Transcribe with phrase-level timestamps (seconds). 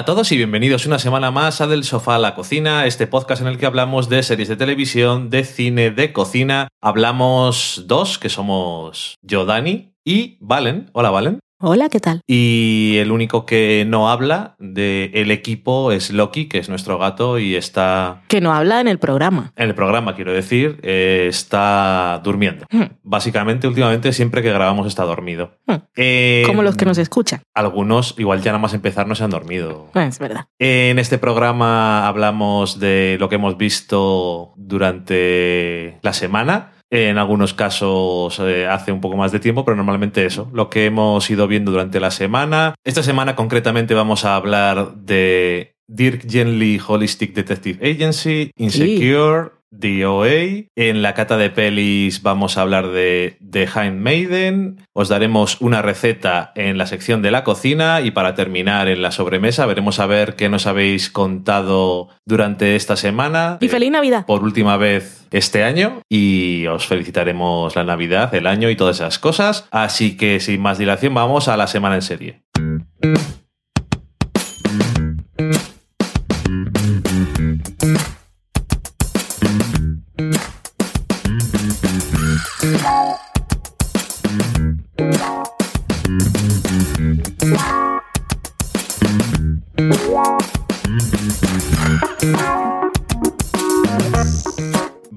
[0.00, 3.06] Hola a todos y bienvenidos una semana más a Del Sofá a la Cocina, este
[3.06, 6.68] podcast en el que hablamos de series de televisión, de cine, de cocina.
[6.80, 10.88] Hablamos dos, que somos yo, Dani, y Valen.
[10.94, 11.40] Hola, Valen.
[11.62, 12.22] Hola, ¿qué tal?
[12.26, 17.54] Y el único que no habla del equipo es Loki, que es nuestro gato y
[17.54, 18.22] está...
[18.28, 19.52] Que no habla en el programa.
[19.56, 22.64] En el programa, quiero decir, eh, está durmiendo.
[22.70, 22.84] Hmm.
[23.02, 25.52] Básicamente, últimamente, siempre que grabamos está dormido.
[25.66, 25.74] Hmm.
[25.96, 27.42] Eh, Como los que nos escuchan.
[27.54, 29.90] Algunos, igual ya nada más empezar, no se han dormido.
[29.92, 30.46] Ah, Es verdad.
[30.58, 36.72] En este programa hablamos de lo que hemos visto durante la semana.
[36.90, 40.86] En algunos casos eh, hace un poco más de tiempo, pero normalmente eso, lo que
[40.86, 42.74] hemos ido viendo durante la semana.
[42.84, 50.66] Esta semana concretamente vamos a hablar de Dirk Gently Holistic Detective Agency, Insecure, DOA.
[50.76, 54.78] En la cata de pelis vamos a hablar de The Handmaiden.
[54.92, 59.10] Os daremos una receta en la sección de la cocina y para terminar en la
[59.12, 63.58] sobremesa veremos a ver qué nos habéis contado durante esta semana.
[63.60, 64.26] Y Eh, feliz Navidad.
[64.26, 69.18] por última vez este año y os felicitaremos la Navidad, el año y todas esas
[69.18, 69.68] cosas.
[69.70, 72.42] Así que sin más dilación vamos a la semana en serie.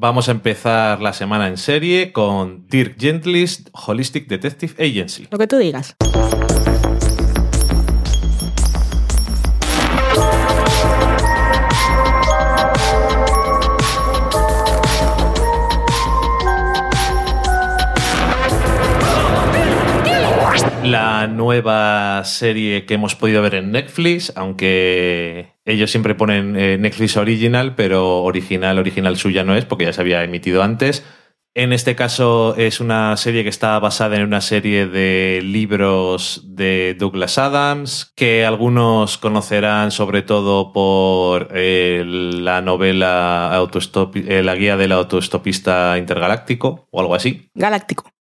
[0.04, 5.30] Vamos a empezar la semana en serie con Dirk Gently's Holistic Detective Agency.
[5.32, 5.96] Lo que tú digas.
[21.28, 27.76] Nueva serie que hemos podido ver en Netflix, aunque ellos siempre ponen eh, Netflix Original,
[27.76, 31.04] pero original, original suya no es, porque ya se había emitido antes.
[31.56, 36.96] En este caso es una serie que está basada en una serie de libros de
[36.98, 43.68] Douglas Adams, que algunos conocerán sobre todo por eh, la novela
[44.16, 47.52] eh, La guía del autoestopista intergaláctico o algo así.
[47.54, 48.13] Galáctico.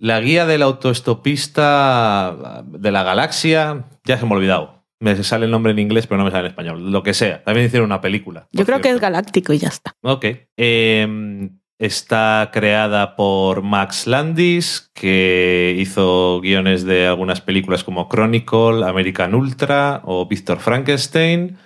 [0.00, 4.82] La guía del autoestopista de la galaxia, ya se me ha olvidado.
[4.98, 6.90] Me sale el nombre en inglés, pero no me sale en español.
[6.90, 7.44] Lo que sea.
[7.44, 8.48] También hicieron una película.
[8.50, 9.92] Yo creo que es galáctico y ya está.
[10.00, 10.24] Ok.
[10.56, 19.34] Eh, está creada por Max Landis, que hizo guiones de algunas películas como Chronicle, American
[19.34, 21.58] Ultra o Víctor Frankenstein.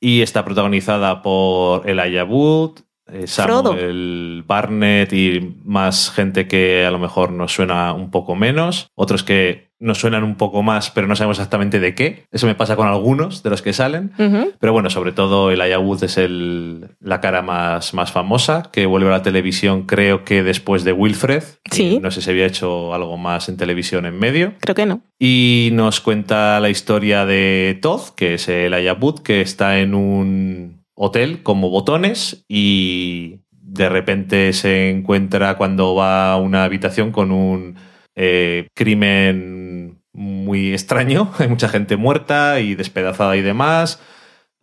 [0.00, 3.70] Y está protagonizada por Elijah Wood, eh, Frodo.
[3.70, 8.88] Samuel Barnett y más gente que a lo mejor nos suena un poco menos.
[8.94, 12.24] Otros que nos suenan un poco más, pero no sabemos exactamente de qué.
[12.30, 14.12] Eso me pasa con algunos de los que salen.
[14.60, 19.08] Pero bueno, sobre todo el Wood es el, la cara más, más famosa, que vuelve
[19.08, 21.42] a la televisión creo que después de Wilfred.
[21.70, 21.98] Sí.
[22.00, 24.54] No sé si había hecho algo más en televisión en medio.
[24.60, 25.02] Creo que no.
[25.18, 30.81] Y nos cuenta la historia de Todd, que es el Wood, que está en un
[30.94, 37.76] hotel como botones y de repente se encuentra cuando va a una habitación con un
[38.14, 41.30] eh, crimen muy extraño.
[41.38, 44.00] Hay mucha gente muerta y despedazada y demás.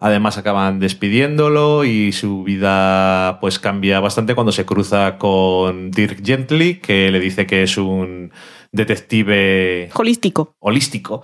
[0.01, 6.75] Además acaban despidiéndolo y su vida pues cambia bastante cuando se cruza con Dirk Gently,
[6.75, 8.31] que le dice que es un
[8.71, 10.55] detective Holístico.
[10.59, 11.23] holístico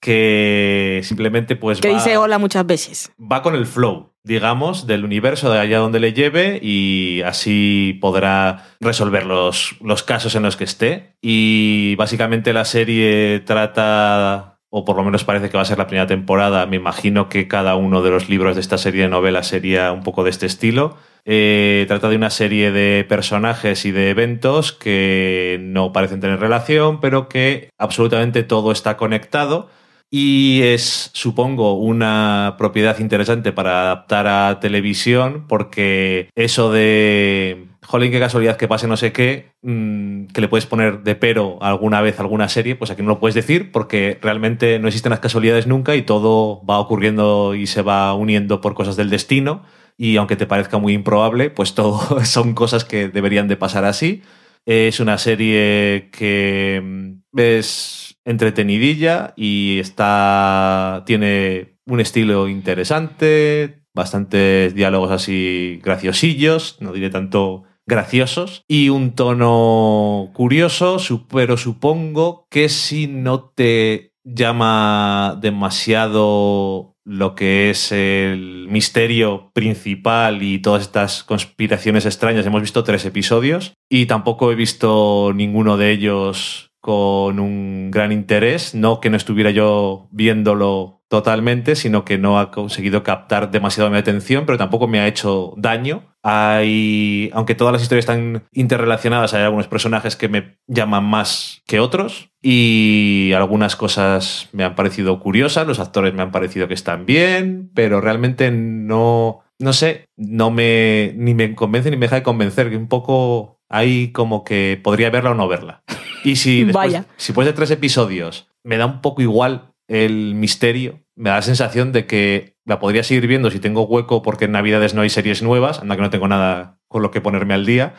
[0.00, 3.12] que simplemente pues Que va, dice hola muchas veces.
[3.20, 8.64] va con el flow, digamos, del universo de allá donde le lleve y así podrá
[8.80, 11.16] resolver los, los casos en los que esté.
[11.20, 15.86] Y básicamente la serie trata, o por lo menos parece que va a ser la
[15.86, 19.48] primera temporada, me imagino que cada uno de los libros de esta serie de novelas
[19.48, 20.96] sería un poco de este estilo.
[21.26, 27.00] Eh, trata de una serie de personajes y de eventos que no parecen tener relación,
[27.00, 29.68] pero que absolutamente todo está conectado.
[30.12, 38.18] Y es, supongo, una propiedad interesante para adaptar a televisión, porque eso de, jolín, qué
[38.18, 42.18] casualidad que pase no sé qué, mm, que le puedes poner de pero alguna vez
[42.18, 45.94] alguna serie, pues aquí no lo puedes decir, porque realmente no existen las casualidades nunca
[45.94, 49.62] y todo va ocurriendo y se va uniendo por cosas del destino.
[49.96, 54.22] Y aunque te parezca muy improbable, pues todo son cosas que deberían de pasar así.
[54.66, 57.99] Es una serie que mm, es
[58.30, 68.62] entretenidilla y está tiene un estilo interesante, bastantes diálogos así graciosillos, no diré tanto graciosos,
[68.68, 70.98] y un tono curioso,
[71.28, 80.60] pero supongo que si no te llama demasiado lo que es el misterio principal y
[80.60, 82.46] todas estas conspiraciones extrañas.
[82.46, 88.74] Hemos visto tres episodios y tampoco he visto ninguno de ellos con un gran interés.
[88.74, 93.98] No que no estuviera yo viéndolo totalmente, sino que no ha conseguido captar demasiado mi
[93.98, 96.04] atención, pero tampoco me ha hecho daño.
[96.22, 101.80] Hay, aunque todas las historias están interrelacionadas, hay algunos personajes que me llaman más que
[101.80, 107.06] otros y algunas cosas me han parecido curiosas, los actores me han parecido que están
[107.06, 112.22] bien, pero realmente no, no sé, no me ni me convence ni me deja de
[112.22, 115.82] convencer, que un poco hay como que podría verla o no verla.
[116.24, 117.04] Y si después, Vaya.
[117.16, 121.42] si después de tres episodios me da un poco igual el misterio, me da la
[121.42, 125.10] sensación de que la podría seguir viendo si tengo hueco porque en Navidades no hay
[125.10, 127.94] series nuevas, anda que no tengo nada con lo que ponerme al día,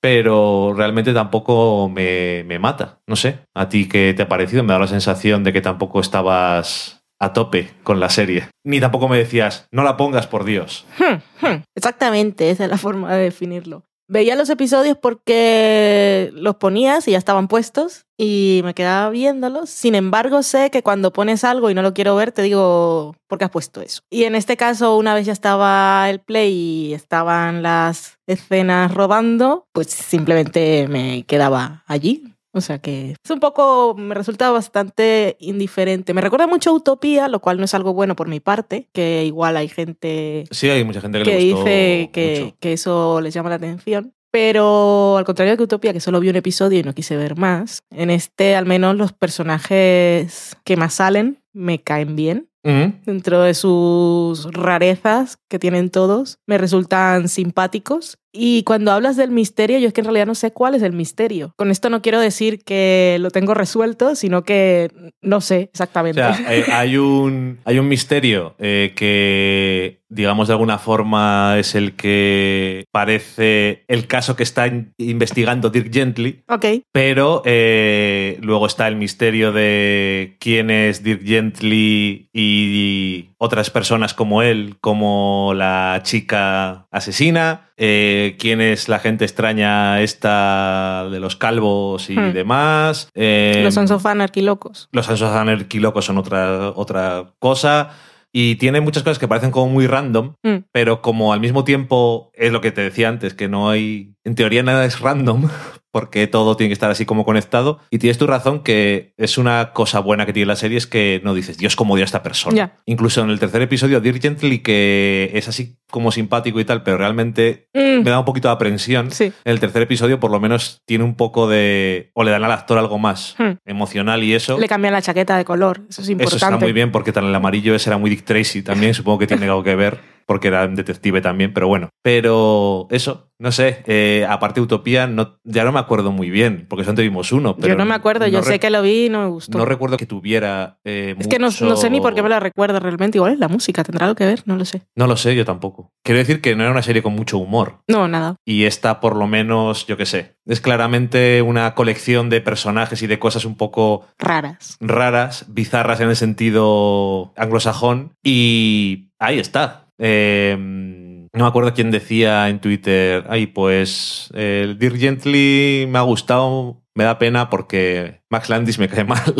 [0.00, 3.00] pero realmente tampoco me, me mata.
[3.06, 4.64] No sé, ¿a ti qué te ha parecido?
[4.64, 8.48] Me da la sensación de que tampoco estabas a tope con la serie.
[8.64, 10.86] Ni tampoco me decías, no la pongas por Dios.
[10.98, 11.62] Hmm, hmm.
[11.76, 13.84] Exactamente, esa es la forma de definirlo.
[14.12, 19.70] Veía los episodios porque los ponías y ya estaban puestos y me quedaba viéndolos.
[19.70, 23.38] Sin embargo, sé que cuando pones algo y no lo quiero ver, te digo, ¿por
[23.38, 24.02] qué has puesto eso?
[24.10, 29.68] Y en este caso, una vez ya estaba el play y estaban las escenas rodando,
[29.70, 32.29] pues simplemente me quedaba allí.
[32.52, 36.14] O sea que es un poco, me resulta bastante indiferente.
[36.14, 39.24] Me recuerda mucho a Utopía, lo cual no es algo bueno por mi parte, que
[39.24, 42.56] igual hay gente Sí, hay mucha gente que, que le gustó dice que, mucho.
[42.58, 44.12] que eso les llama la atención.
[44.32, 47.82] Pero al contrario que Utopía, que solo vi un episodio y no quise ver más,
[47.90, 52.46] en este al menos los personajes que más salen me caen bien.
[52.62, 58.18] Dentro de sus rarezas que tienen todos, me resultan simpáticos.
[58.32, 60.92] Y cuando hablas del misterio, yo es que en realidad no sé cuál es el
[60.92, 61.52] misterio.
[61.56, 64.90] Con esto no quiero decir que lo tengo resuelto, sino que
[65.20, 66.20] no sé O exactamente.
[66.20, 71.94] sea, hay, hay un, hay un misterio eh, que, digamos, de alguna forma es el
[71.96, 78.86] que parece el caso que está in- investigando Dirk Gently, ok, pero eh, luego está
[78.88, 86.86] el misterio de quién es Dirk Gently y otras personas como él, como la chica
[86.90, 92.32] asesina, eh, quién es la gente extraña esta de los calvos y Hmm.
[92.34, 93.08] demás.
[93.14, 94.88] eh, los Sons of Anarchy locos.
[94.92, 97.90] los Sons of Anarchy locos son otra, otra cosa.
[98.32, 100.58] Y tiene muchas cosas que parecen como muy random, Mm.
[100.70, 104.14] pero como al mismo tiempo es lo que te decía antes, que no hay.
[104.24, 105.48] En teoría nada es random,
[105.92, 107.80] porque todo tiene que estar así como conectado.
[107.90, 111.20] Y tienes tu razón que es una cosa buena que tiene la serie, es que
[111.24, 112.74] no dices, Dios, cómo odio a esta persona.
[112.86, 116.98] Incluso en el tercer episodio, Dirk Gently, que es así como simpático y tal, pero
[116.98, 119.10] realmente Mm, me da un poquito de aprensión.
[119.10, 119.24] sí.
[119.44, 122.10] En el tercer episodio, por lo menos, tiene un poco de.
[122.14, 123.52] o le dan al actor algo más Hmm.
[123.64, 124.58] emocional y eso.
[124.58, 126.36] Le cambian la chaqueta de color, eso es importante.
[126.36, 129.18] Eso está muy bien porque tan el amarillo ese era muy Dick Tracy también, supongo
[129.20, 129.98] que tiene algo que ver
[130.30, 131.88] porque era un detective también, pero bueno.
[132.04, 136.66] Pero eso, no sé, eh, aparte de Utopía, no, ya no me acuerdo muy bien,
[136.68, 137.56] porque solamente vimos uno.
[137.56, 139.58] Pero Yo no me acuerdo, yo sé que lo vi y no me gustó.
[139.58, 142.38] No recuerdo que tuviera eh, es que no, no sé ni por qué me la
[142.38, 143.18] recuerda realmente.
[143.18, 144.82] Igual es la música, tendrá algo que ver, no lo sé.
[144.94, 145.90] No lo sé, yo tampoco.
[146.04, 147.80] Quiero decir que no era una serie con mucho humor.
[147.88, 148.36] No, nada.
[148.44, 153.08] Y esta, por lo menos, yo qué sé, es claramente una colección de personajes y
[153.08, 154.76] de cosas un poco Raras.
[154.80, 158.12] raras, bizarras en el sentido anglosajón.
[158.22, 159.89] Y ahí está.
[160.00, 166.02] Eh, no me acuerdo quién decía en Twitter, ay, pues el Dirk Gently me ha
[166.02, 169.34] gustado, me da pena porque Max Landis me cae mal.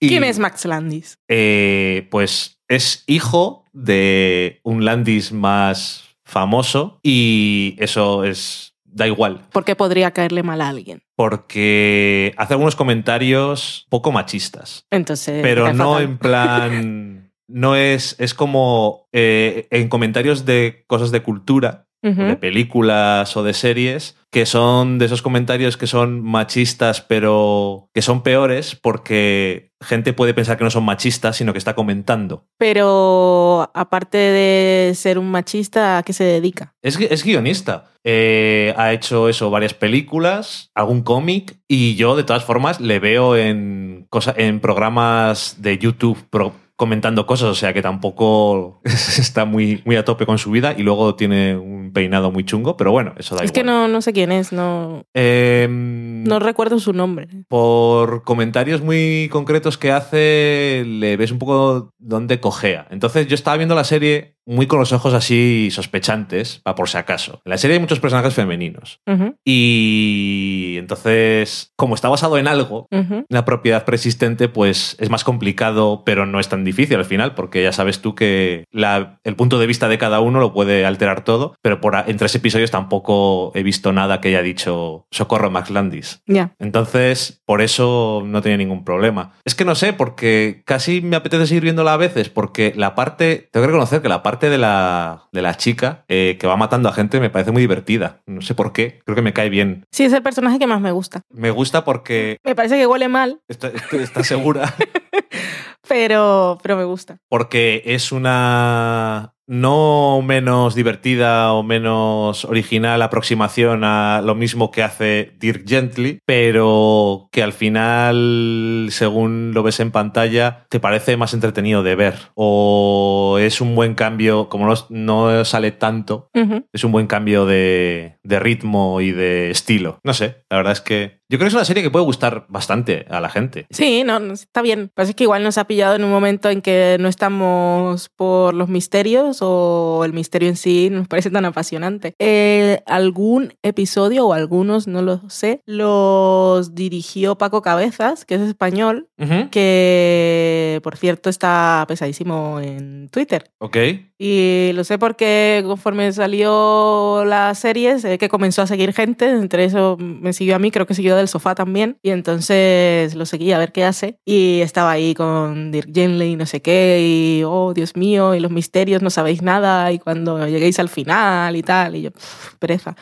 [0.00, 1.18] Y, ¿Quién es Max Landis?
[1.28, 9.40] eh, pues es hijo de un Landis más famoso y eso es, da igual.
[9.52, 11.02] ¿Por qué podría caerle mal a alguien?
[11.16, 14.84] Porque hace algunos comentarios poco machistas.
[14.90, 15.40] Entonces.
[15.42, 16.02] pero no fatal.
[16.04, 17.24] en plan.
[17.48, 18.14] No es.
[18.18, 24.46] Es como eh, en comentarios de cosas de cultura, de películas o de series, que
[24.46, 30.56] son de esos comentarios que son machistas, pero que son peores porque gente puede pensar
[30.56, 32.46] que no son machistas, sino que está comentando.
[32.56, 36.72] Pero aparte de ser un machista, ¿a qué se dedica?
[36.82, 37.90] Es, es guionista.
[38.04, 43.36] Eh, ha hecho eso, varias películas, algún cómic, y yo, de todas formas, le veo
[43.36, 49.82] en, cosa, en programas de YouTube pro- comentando cosas, o sea que tampoco está muy,
[49.84, 53.14] muy a tope con su vida y luego tiene un peinado muy chungo, pero bueno,
[53.18, 53.74] eso da es que igual.
[53.74, 57.26] no, no sé quién es, no, Em, no recuerdo su nombre.
[57.48, 62.86] por comentarios muy concretos que hace, le ves un poco dónde cojea.
[62.90, 66.96] Entonces yo estaba viendo la serie muy con los ojos así sospechantes, para por si
[66.98, 67.42] acaso.
[67.44, 69.00] En la serie hay muchos personajes femeninos.
[69.44, 73.24] Y entonces, como está basado en algo, ujú.
[73.28, 77.62] una propiedad preexistente, pues es más complicado, pero no es tan difícil al final, porque
[77.62, 81.24] ya sabes tú que la- el punto de vista de cada uno lo puede alterar
[81.24, 85.70] todo, pero por en tres episodios tampoco he visto nada que haya dicho Socorro Max
[85.70, 86.22] Landis.
[86.26, 86.54] Ya.
[86.58, 89.32] Entonces, por eso no tenía ningún problema.
[89.44, 93.48] Es que no sé, porque casi me apetece seguir viéndola a veces, porque la parte,
[93.52, 96.88] tengo que reconocer que la parte de la, de la chica eh, que va matando
[96.88, 98.20] a gente me parece muy divertida.
[98.26, 99.84] No sé por qué, creo que me cae bien.
[99.90, 101.22] Sí, es el personaje que más me gusta.
[101.30, 104.74] Me gusta porque Me parece que huele mal, está, está segura,
[105.88, 107.18] pero, pero me gusta.
[107.28, 115.32] porque es una no menos divertida o menos original aproximación a lo mismo que hace
[115.40, 121.82] Dirk Gently, pero que al final, según lo ves en pantalla, te parece más entretenido
[121.82, 122.14] de ver.
[122.34, 126.30] O es un buen cambio, como no, no sale tanto,
[126.72, 129.98] es un buen cambio de, de ritmo y de estilo.
[130.04, 132.46] No sé, la verdad es que yo creo que es una serie que puede gustar
[132.48, 133.66] bastante a la gente.
[133.70, 134.90] Sí, no, está bien.
[134.94, 138.54] Pasa es que igual nos ha pillado en un momento en que no estamos por
[138.54, 142.14] los misterios o el misterio en sí nos parece tan apasionante.
[142.18, 149.08] Eh, algún episodio o algunos, no lo sé, los dirigió Paco Cabezas, que es español,
[149.18, 149.50] Ujú.
[149.50, 153.50] que por cierto está pesadísimo en Twitter.
[153.58, 153.76] Ok.
[154.18, 159.64] Y lo sé porque conforme salió la serie, sé que comenzó a seguir gente, entre
[159.64, 163.52] eso me siguió a mí, creo que siguió del sofá también, y entonces lo seguí
[163.52, 164.18] a ver qué hace.
[164.24, 168.40] Y estaba ahí con Dirk Gently y no sé qué, y oh, Dios mío, y
[168.40, 172.10] los misterios, no sabéis nada, y cuando lleguéis al final y tal, y yo,
[172.58, 172.96] pereza.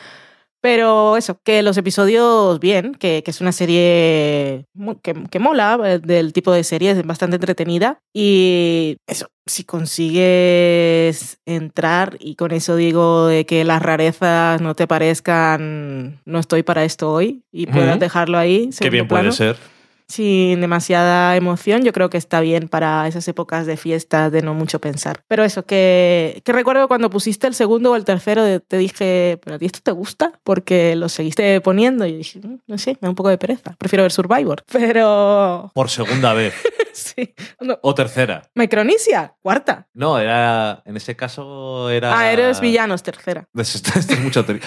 [0.67, 4.65] Pero eso, que los episodios bien, que, que es una serie
[5.01, 7.99] que, que mola, eh, del tipo de serie, es bastante entretenida.
[8.13, 14.87] Y eso, si consigues entrar, y con eso digo de que las rarezas no te
[14.87, 18.65] parezcan, no estoy para esto hoy, y puedas dejarlo ahí.
[18.65, 19.76] Qué segundo bien plano, puede ser.
[20.09, 24.53] Sin demasiada emoción, yo creo que está bien para esas épocas de fiestas de no
[24.53, 25.21] mucho pensar.
[25.27, 29.57] Pero eso, que, que recuerdo cuando pusiste el segundo o el tercero, te dije, ¿pero
[29.57, 30.31] a ti esto te gusta?
[30.43, 33.37] Porque lo seguiste poniendo y yo dije, "Mm, no sé, me da un poco de
[33.37, 33.75] pereza.
[33.77, 34.63] Prefiero ver Survivor.
[34.71, 35.71] Pero...
[35.73, 36.53] Por segunda vez.
[36.93, 37.33] sí.
[37.59, 37.77] No.
[37.81, 38.43] O tercera.
[38.55, 39.87] Micronesia, cuarta.
[39.93, 40.81] No, era.
[40.85, 42.17] En ese caso era.
[42.17, 43.47] Ah, eres villanos, tercera.
[43.55, 44.61] Esto, esto es teoría.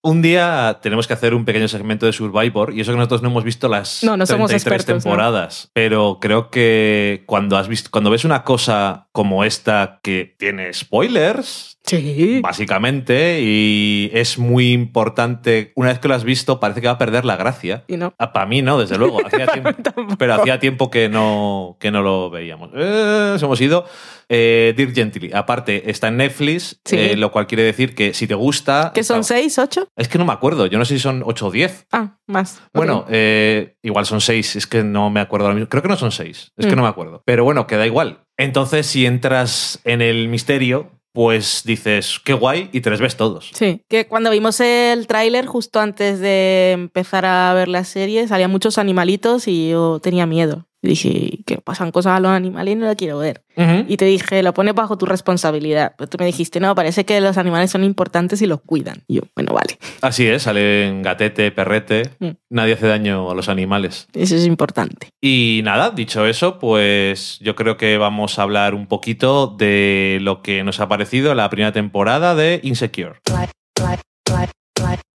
[0.00, 3.30] Un día tenemos que hacer un pequeño segmento de Survivor y eso que nosotros no
[3.30, 5.10] hemos visto las No, no somos 33 expertos, ¿no?
[5.10, 10.72] temporadas, pero creo que cuando has visto cuando ves una cosa como esta que tiene
[10.72, 12.40] spoilers, Sí.
[12.42, 16.98] básicamente, y es muy importante, una vez que lo has visto parece que va a
[16.98, 17.84] perder la gracia.
[17.88, 18.12] Y no.
[18.12, 19.18] para mí no, desde luego.
[19.26, 20.16] Hacía tiempo- Tampoco.
[20.18, 22.70] pero hacía tiempo que no, que no lo veíamos.
[22.76, 23.86] Eh, hemos ido.
[24.30, 26.96] Eh, Dirk Gently, aparte, está en Netflix, Sí.
[26.98, 28.92] eh, lo cual quiere decir que si te gusta.
[28.94, 29.88] ¿Que son está- seis, ocho?
[29.96, 31.86] Es que no me acuerdo, yo no sé si son 8 o 10.
[31.92, 32.60] Ah, más.
[32.74, 35.68] Bueno, eh, igual son 6, es que no me acuerdo ahora mismo.
[35.70, 36.76] Creo que no son 6, es que Mm.
[36.76, 37.22] no me acuerdo.
[37.24, 38.20] Pero bueno, queda igual.
[38.36, 43.50] Entonces, si entras en el misterio, pues dices, qué guay, y te les ves todos.
[43.54, 48.50] Sí, que cuando vimos el tráiler justo antes de empezar a ver la serie, salían
[48.52, 50.66] muchos animalitos y yo tenía miedo.
[50.80, 53.42] Dije, que pasan cosas a los animales y no la quiero ver.
[53.88, 55.94] Y te dije, lo pones bajo tu responsabilidad.
[55.98, 59.02] Pero tú me dijiste, no, parece que los animales son importantes y los cuidan.
[59.08, 62.10] Y yo, bueno, vale, Así es, salen gatete, perrete.
[62.20, 62.28] Mm.
[62.50, 64.06] Nadie hace daño a los animales.
[64.12, 65.08] eso es importante.
[65.20, 70.42] Y nada, dicho eso, pues yo creo que vamos a hablar un poquito de lo
[70.42, 73.20] que nos ha parecido la primera temporada de Insecure.
[73.28, 75.07] Shawty,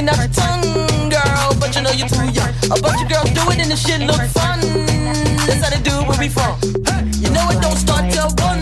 [0.00, 2.52] sticking out your tongue, girl, but you know you're too young.
[2.72, 4.60] A bunch of girls do it and the shit look fun.
[5.46, 6.56] That's how they do where we from.
[7.20, 8.60] You know it don't start till one.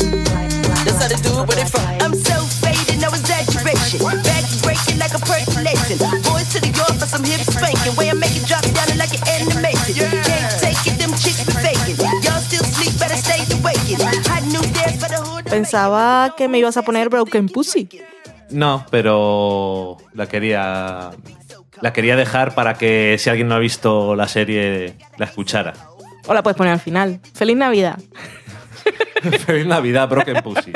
[0.82, 1.86] That's how they do it where they from.
[2.02, 4.02] I'm so faded, no exaggeration.
[4.22, 5.98] Back breaking like a percolation.
[6.26, 7.94] Boys to the yard for some hip spanking.
[7.96, 9.94] Way I make it drop down like an animation.
[10.26, 11.98] Can't take it, them chicks be faking.
[12.24, 14.02] Y'all still sleep, better stay awakened.
[14.26, 15.44] Hot new dance for the hood.
[15.46, 17.86] Pensaba que me ibas a poner Broken Pussy.
[18.50, 21.10] No, pero la quería
[21.80, 25.74] la quería dejar para que si alguien no ha visto la serie la escuchara.
[26.26, 27.20] O la puedes poner al final.
[27.34, 27.98] Feliz Navidad.
[29.46, 30.72] Feliz Navidad, Broken Pussy.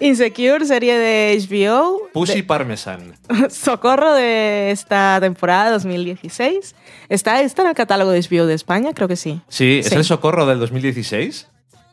[0.00, 2.08] Insecure, serie de HBO.
[2.12, 3.14] Pussy Parmesan.
[3.50, 6.74] Socorro de esta temporada 2016.
[7.08, 8.92] ¿Está, ¿Está en el catálogo de HBO de España?
[8.94, 9.40] Creo que sí.
[9.48, 9.94] Sí, ¿es Sí.
[9.96, 11.48] el socorro del 2016?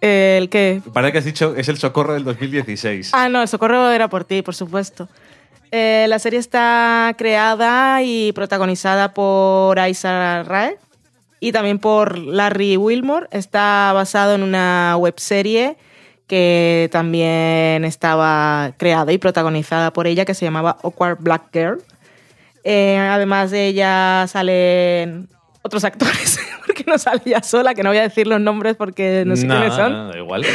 [0.05, 0.83] ¿El qué?
[0.93, 3.09] Parece que has dicho es el socorro del 2016.
[3.13, 5.09] Ah, no, el socorro era por ti, por supuesto.
[5.71, 10.77] Eh, la serie está creada y protagonizada por Isa Rae
[11.39, 13.27] y también por Larry Wilmore.
[13.31, 15.75] Está basado en una webserie
[16.27, 21.81] que también estaba creada y protagonizada por ella, que se llamaba Awkward Black Girl.
[22.63, 25.29] Eh, además de ella salen
[25.65, 29.23] otros actores, porque no sale ella sola, que no voy a decir los nombres porque
[29.25, 30.11] no sé Nah, quiénes son.
[30.11, 30.45] Da igual.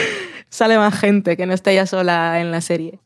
[0.49, 3.00] Sale más gente que no está ella sola en la serie.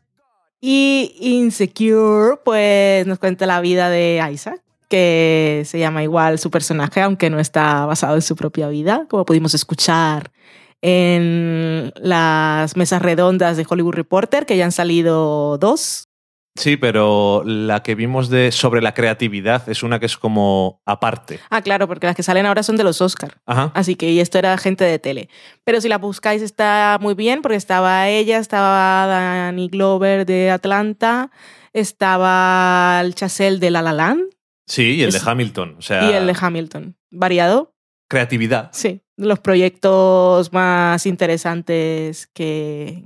[0.61, 7.01] Y Insecure, pues nos cuenta la vida de Isaac, que se llama igual su personaje,
[7.01, 10.31] aunque no está basado en su propia vida, como pudimos escuchar
[10.83, 16.09] en las mesas redondas de Hollywood Reporter, que ya han salido dos.
[16.57, 21.41] Sí, pero la que vimos de sobre la creatividad es una que es como aparte.
[21.51, 23.41] Ah, claro, porque las que salen ahora son de los Oscar.
[23.45, 23.73] Ajá.
[23.75, 25.29] Así que y esto era gente de tele.
[25.65, 31.33] Pero si la buscáis está muy bien porque estaba ella, estaba Danny Glover de Atlanta,
[31.73, 34.23] estaba el Chazelle de La La Land
[34.67, 35.77] Sí, y el Es- de Hamilton.
[35.79, 36.97] O sea, y el de Hamilton.
[37.11, 37.75] Variado,
[38.09, 38.71] creatividad.
[38.73, 39.01] sí.
[39.17, 43.05] Los proyectos más interesantes que,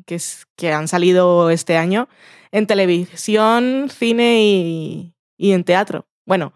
[0.56, 2.08] que, han salido este año
[2.50, 6.06] en televisión, cine y, y en teatro.
[6.24, 6.54] Bueno,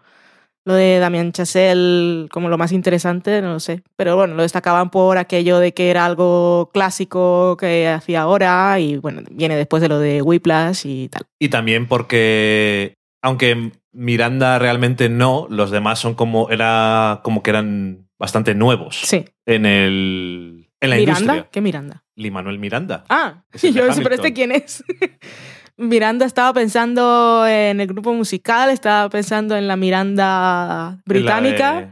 [0.65, 3.83] lo de Damien Chazelle como lo más interesante, no lo sé.
[3.95, 8.97] Pero bueno, lo destacaban por aquello de que era algo clásico que hacía ahora y
[8.97, 11.23] bueno, viene después de lo de Whiplash y tal.
[11.39, 18.07] Y también porque, aunque Miranda realmente no, los demás son como, era como que eran
[18.23, 19.25] bastante nuevos Sí.
[19.45, 21.19] en, el, en la ¿Miranda?
[21.19, 21.49] industria.
[21.51, 22.03] ¿Qué Miranda?
[22.15, 23.03] Lee Manuel Miranda.
[23.09, 24.83] Ah, de yo pero este quién es.
[25.77, 31.89] Miranda estaba pensando en el grupo musical, estaba pensando en la Miranda británica La de-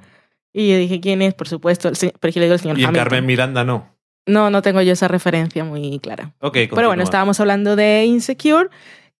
[0.53, 2.59] y yo dije quién es, por supuesto, el se- pero es que le digo el
[2.61, 3.03] señor Y Hamilton.
[3.03, 3.97] Carmen Miranda no.
[4.27, 6.33] No, no tengo yo esa referencia muy clara.
[6.39, 8.69] Ok, Pero bueno, estábamos hablando de Insecure,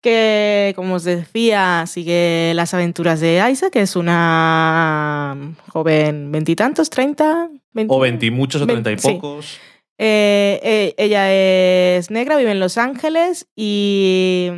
[0.01, 5.37] que como os decía, sigue las aventuras de Isa, que es una
[5.69, 7.49] joven veintitantos, treinta,
[7.87, 9.13] O 20 y muchos o 30 y sí.
[9.13, 9.59] pocos.
[9.97, 14.49] Eh, eh, ella es negra, vive en Los Ángeles y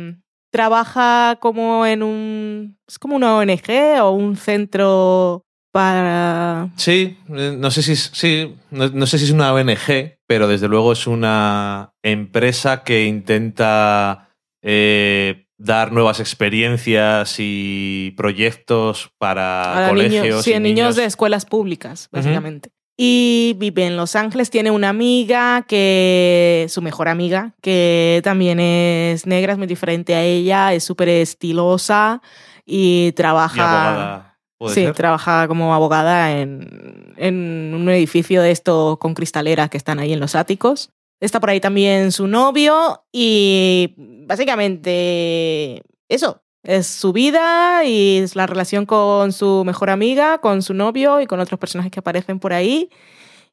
[0.50, 2.78] trabaja como en un.
[2.88, 6.70] Es como una ONG o un centro para.
[6.76, 10.48] Sí, eh, no sé si es, sí, no, no sé si es una ONG, pero
[10.48, 14.30] desde luego es una empresa que intenta
[14.66, 20.24] eh, dar nuevas experiencias y proyectos para colegios.
[20.24, 22.70] niños, sí, y niños de escuelas públicas, básicamente.
[22.96, 29.26] Y vive en Los Ángeles, tiene una amiga que, su mejor amiga, que también es
[29.26, 32.22] negra, es muy diferente a ella, es súper estilosa
[32.64, 33.56] y trabaja...
[33.56, 34.38] y abogada.
[34.58, 34.94] ¿puede Sí, ser?
[34.94, 40.20] trabaja como abogada en, en un edificio de estos con cristaleras que están ahí en
[40.20, 40.90] los áticos.
[41.20, 43.94] Está por ahí también su novio y
[44.26, 46.40] básicamente eso.
[46.62, 51.26] Es su vida y es la relación con su mejor amiga, con su novio y
[51.26, 52.88] con otros personajes que aparecen por ahí.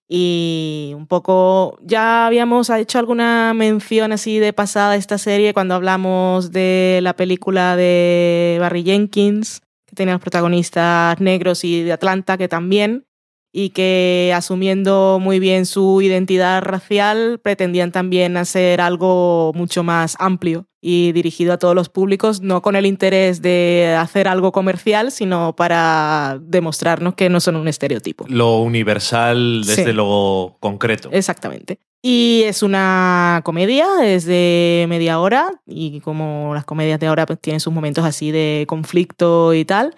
[0.08, 5.76] Y un poco, ya habíamos hecho alguna mención así de pasada a esta serie cuando
[5.76, 12.38] hablamos de la película de Barry Jenkins, que tenía los protagonistas negros y de Atlanta,
[12.38, 13.06] que también,
[13.54, 20.68] y que asumiendo muy bien su identidad racial, pretendían también hacer algo mucho más amplio
[20.80, 25.56] y dirigido a todos los públicos, no con el interés de hacer algo comercial, sino
[25.56, 28.26] para demostrarnos que no son un estereotipo.
[28.30, 29.94] Lo universal desde Sí.
[29.94, 31.10] lo concreto.
[31.12, 31.80] Exactamente.
[32.02, 37.40] Y es una comedia, es de media hora y como las comedias de ahora pues,
[37.40, 39.94] tienen sus momentos así de conflicto y tal,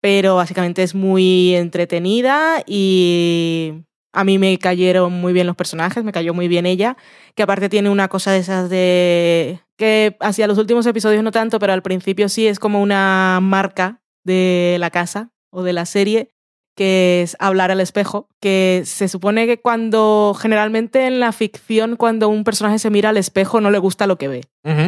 [0.00, 3.72] pero básicamente es muy entretenida y
[4.12, 6.96] a mí me cayeron muy bien los personajes, me cayó muy bien ella,
[7.34, 11.58] que aparte tiene una cosa de esas de que hacia los últimos episodios no tanto,
[11.58, 16.30] pero al principio sí es como una marca de la casa o de la serie
[16.76, 22.28] que es hablar al espejo, que se supone que cuando, generalmente en la ficción, cuando
[22.28, 24.42] un personaje se mira al espejo no le gusta lo que ve.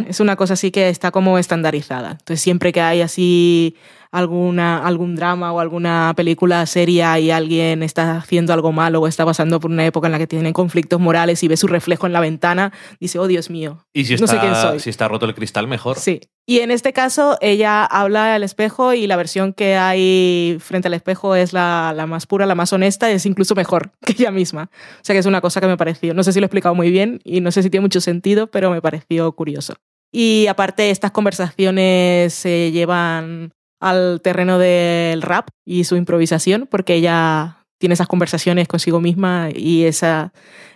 [0.07, 2.13] Es una cosa así que está como estandarizada.
[2.13, 3.75] Entonces siempre que hay así
[4.11, 9.25] alguna, algún drama o alguna película seria y alguien está haciendo algo malo o está
[9.25, 12.13] pasando por una época en la que tiene conflictos morales y ve su reflejo en
[12.13, 14.81] la ventana, dice, oh Dios mío, Y si no está, sé quién soy.
[14.81, 15.99] si está roto el cristal, mejor.
[15.99, 16.21] Sí.
[16.47, 20.95] Y en este caso, ella habla al espejo y la versión que hay frente al
[20.95, 24.71] espejo es la, la más pura, la más honesta, es incluso mejor que ella misma.
[24.73, 26.15] O sea que es una cosa que me pareció.
[26.15, 28.47] No sé si lo he explicado muy bien y no sé si tiene mucho sentido,
[28.47, 29.75] pero me pareció curioso.
[30.11, 37.67] Y aparte, estas conversaciones se llevan al terreno del rap y su improvisación, porque ella
[37.79, 40.33] tiene esas conversaciones consigo misma y esa,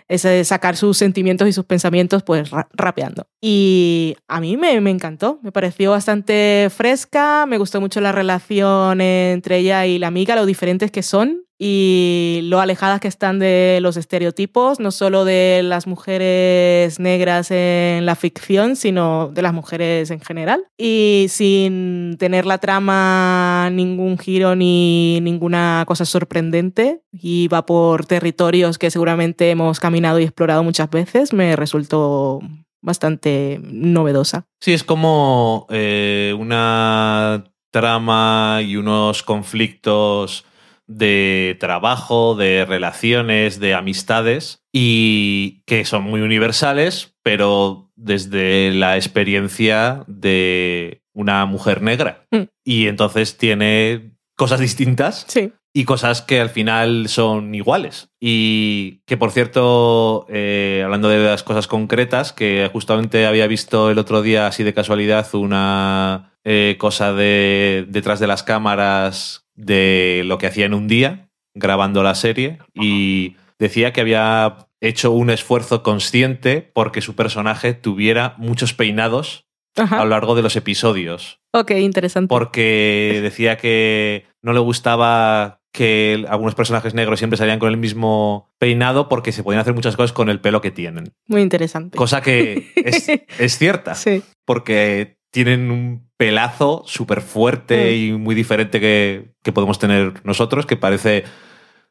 [0.07, 3.27] ese sacar sus sentimientos y sus pensamientos pues ra- rapeando.
[3.41, 9.01] Y a mí me, me encantó, me pareció bastante fresca, me gustó mucho la relación
[9.01, 13.79] entre ella y la amiga, lo diferentes que son y lo alejadas que están de
[13.81, 20.11] los estereotipos, no solo de las mujeres negras en la ficción, sino de las mujeres
[20.11, 20.65] en general.
[20.77, 28.77] Y sin tener la trama ningún giro ni ninguna cosa sorprendente, y va por territorios
[28.77, 32.41] que seguramente hemos caminado y explorado muchas veces, me resultó
[32.81, 34.47] bastante novedosa.
[34.59, 40.43] Sí, es como eh, una trama y unos conflictos
[40.87, 50.03] de trabajo, de relaciones, de amistades y que son muy universales, pero desde la experiencia
[50.07, 52.25] de una mujer negra.
[52.31, 52.43] Mm.
[52.65, 55.53] Y entonces tiene cosas distintas Sí.
[55.73, 58.09] y cosas que al final son iguales.
[58.19, 63.99] Y que, por cierto, eh, hablando de las cosas concretas, que justamente había visto el
[63.99, 70.37] otro día, así de casualidad, una eh, cosa de detrás de las cámaras de lo
[70.37, 75.83] que hacía en un día, grabando la serie, y decía que había hecho un esfuerzo
[75.83, 82.27] consciente porque su personaje tuviera muchos peinados a lo largo de los episodios Ok, interesante.
[82.27, 88.51] porque decía que no le gustaba que algunos personajes negros siempre salían con el mismo
[88.59, 91.13] peinado porque se podían hacer muchas cosas con el pelo que tienen.
[91.27, 91.97] Muy interesante.
[91.97, 94.21] Cosa que es, es cierta, Sí.
[94.45, 97.95] porque tienen un pelazo súper fuerte Mm.
[97.95, 101.23] y muy diferente que, que podemos tener nosotros, que parece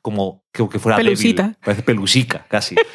[0.00, 1.11] como que, que fuera débil.
[1.11, 1.59] Pelusita.
[1.64, 2.76] Parece pelusica, casi.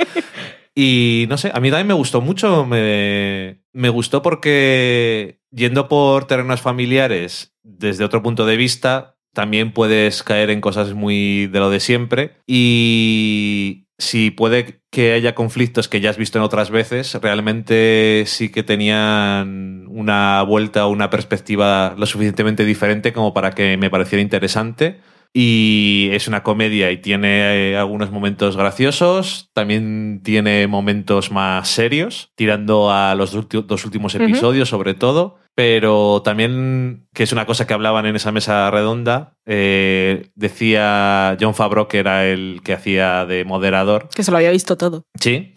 [0.80, 2.64] Y no sé, a mí también me gustó mucho.
[2.68, 10.22] Me, me gustó porque yendo por terrenos familiares desde otro punto de vista, también puedes
[10.22, 12.36] caer en cosas muy de lo de siempre.
[12.46, 18.50] Y si puede que haya conflictos que ya has visto en otras veces, realmente sí
[18.50, 24.24] que tenían una vuelta o una perspectiva lo suficientemente diferente como para que me pareciera
[24.24, 25.00] interesante.
[25.36, 32.32] Y es una comedia y tiene eh, algunos momentos graciosos, también tiene momentos más serios,
[32.34, 37.74] tirando a los dos últimos episodios sobre todo, pero también, que es una cosa que
[37.74, 43.44] hablaban en esa mesa redonda, eh, decía John Favreau que era el que hacía de
[43.44, 44.08] moderador.
[44.16, 45.02] Que se lo había visto todo.
[45.20, 45.56] Sí.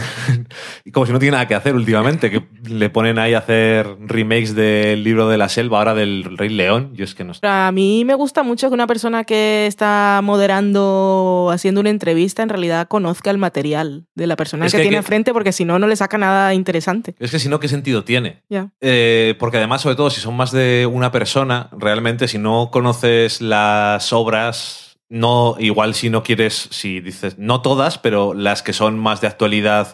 [0.92, 4.54] Como si no tiene nada que hacer últimamente, que le ponen ahí a hacer remakes
[4.54, 6.92] del libro de la selva, ahora del Rey León.
[6.94, 7.40] Yo es que no sé.
[7.46, 12.48] A mí me gusta mucho que una persona que está moderando, haciendo una entrevista, en
[12.48, 15.78] realidad conozca el material de la persona Es que, tiene que- enfrente, porque si no,
[15.78, 17.14] no le saca nada interesante.
[17.18, 18.42] Es que si no, ¿qué sentido tiene?
[18.80, 23.40] Eh, porque además, sobre todo, si son más de una persona, realmente si no conoces
[23.40, 28.98] las obras, no, igual si no quieres, si dices, no todas, pero las que son
[28.98, 29.88] más de actualidad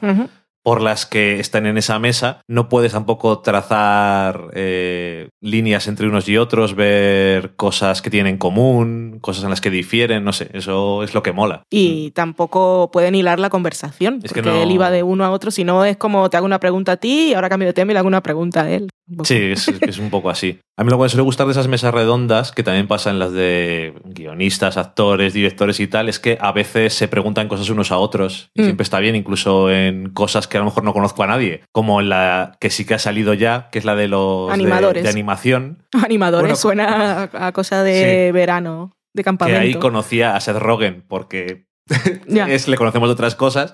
[0.62, 6.28] por las que están en esa mesa, no puedes tampoco trazar eh, líneas entre unos
[6.28, 10.50] y otros, ver cosas que tienen en común, cosas en las que difieren, no sé,
[10.54, 11.62] eso es lo que mola.
[11.70, 15.30] Y tampoco pueden hilar la conversación, Es que porque no- él iba de uno a
[15.30, 17.72] otro, si no es como te hago una pregunta a ti y ahora cambio de
[17.72, 18.88] tema y le hago una pregunta a él.
[19.22, 20.58] Sí, es, es un poco así.
[20.78, 23.18] A mí lo que me suele gustar de esas mesas redondas, que también pasa en
[23.18, 27.92] las de guionistas, actores, directores y tal, es que a veces se preguntan cosas unos
[27.92, 28.64] a otros y Mm.
[28.64, 32.00] siempre está bien, incluso en cosas que a lo mejor no conozco a nadie, como
[32.02, 35.02] en la que sí que ha salido ya, que es la de los Animadores.
[35.02, 39.60] de animación, Animadores Bueno, suena a, a cosa de verano, de que campamento.
[39.62, 41.64] ahí conocía a Seth Rogen, porque
[42.28, 43.72] es, le conocemos de otras cosas,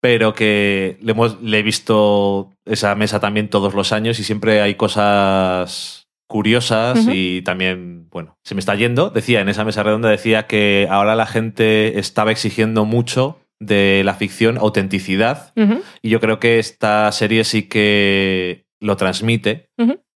[0.00, 4.62] pero que le, hemos, le he visto esa mesa también todos los años y siempre
[4.62, 5.99] hay cosas
[6.30, 9.10] curiosas y también, bueno, se me está yendo.
[9.10, 14.14] Decía, en esa mesa redonda decía que ahora la gente estaba exigiendo mucho de la
[14.14, 15.52] ficción autenticidad
[16.00, 19.68] y yo creo que esta serie sí que lo transmite.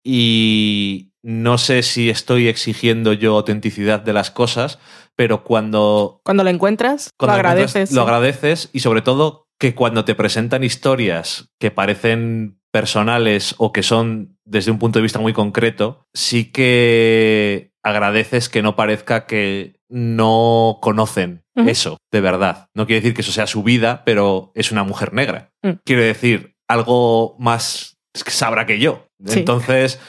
[0.06, 4.80] Y no sé si estoy exigiendo yo autenticidad de las cosas,
[5.16, 7.96] pero cuando, Cuando lo encuentras, cuando lo encuentras- agradeces.
[7.96, 13.84] lo agradeces y sobre todo que cuando te presentan historias que parecen personales o que
[13.84, 19.76] son desde un punto de vista muy concreto, sí que agradeces que no parezca que
[19.90, 22.70] no conocen eso de verdad.
[22.74, 25.52] No quiere decir que eso sea su vida, pero es una mujer negra.
[25.62, 25.74] Mm.
[25.86, 29.06] Quiero decir, algo más que sabrá que yo.
[29.24, 29.40] Sí.
[29.40, 30.00] Entonces,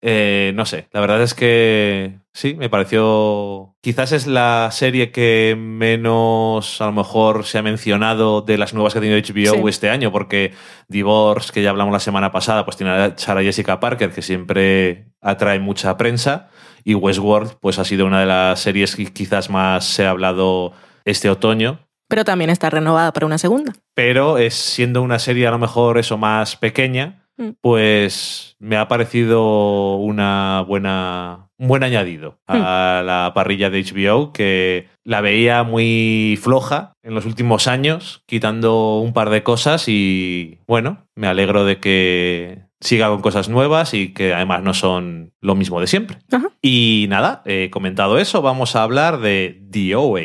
[0.00, 3.74] eh, no sé, la verdad es que sí, me pareció...
[3.80, 8.92] Quizás es la serie que menos a lo mejor se ha mencionado de las nuevas
[8.92, 9.68] que ha tenido HBO Sí.
[9.68, 10.52] este año, porque
[10.88, 15.06] Divorce, que ya hablamos la semana pasada, pues tiene a Sarah Jessica Parker, que siempre
[15.22, 16.48] atrae mucha prensa,
[16.84, 20.72] y Westworld, pues ha sido una de las series que quizás más se ha hablado
[21.04, 21.80] este otoño.
[22.08, 23.72] Pero también está renovada para una segunda.
[23.94, 27.23] pero es siendo una serie a lo mejor eso más pequeña.
[27.60, 34.88] Pues me ha parecido una buena, un buen añadido a la parrilla de HBO que
[35.04, 41.06] la veía muy floja en los últimos años, quitando un par de cosas y bueno,
[41.14, 45.80] me alegro de que siga con cosas nuevas y que además no son lo mismo
[45.80, 46.18] de siempre.
[46.30, 46.48] Ajá.
[46.60, 50.20] Y nada, he comentado eso, vamos a hablar de The OA.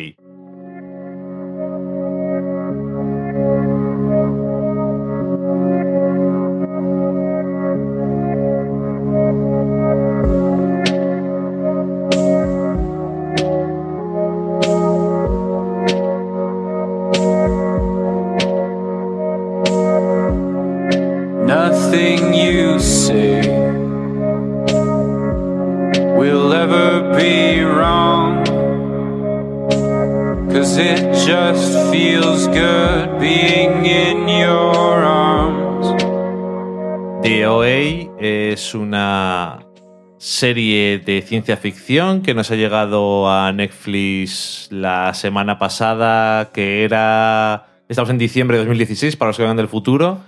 [40.40, 47.66] Serie de ciencia ficción que nos ha llegado a Netflix la semana pasada, que era...
[47.90, 50.20] Estamos en diciembre de 2016, para los que vengan del futuro,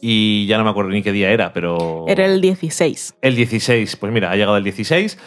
[0.00, 2.06] y ya no me acuerdo ni qué día era, pero...
[2.08, 3.16] Era el 16.
[3.20, 5.18] El 16, pues mira, ha llegado el 16.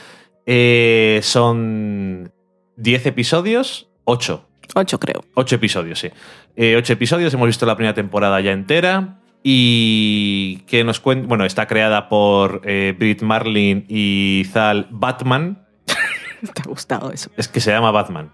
[0.47, 2.31] Eh, son
[2.77, 4.47] 10 episodios, 8.
[4.73, 5.23] 8 creo.
[5.35, 6.09] Ocho episodios, sí.
[6.55, 9.19] Eh, ocho episodios, hemos visto la primera temporada ya entera.
[9.47, 11.27] Y que nos cuenta.
[11.27, 15.67] Bueno, está creada por eh, Britt Marlin y Zal Batman.
[15.85, 17.29] Te ha gustado eso.
[17.37, 18.31] Es que se llama Batman.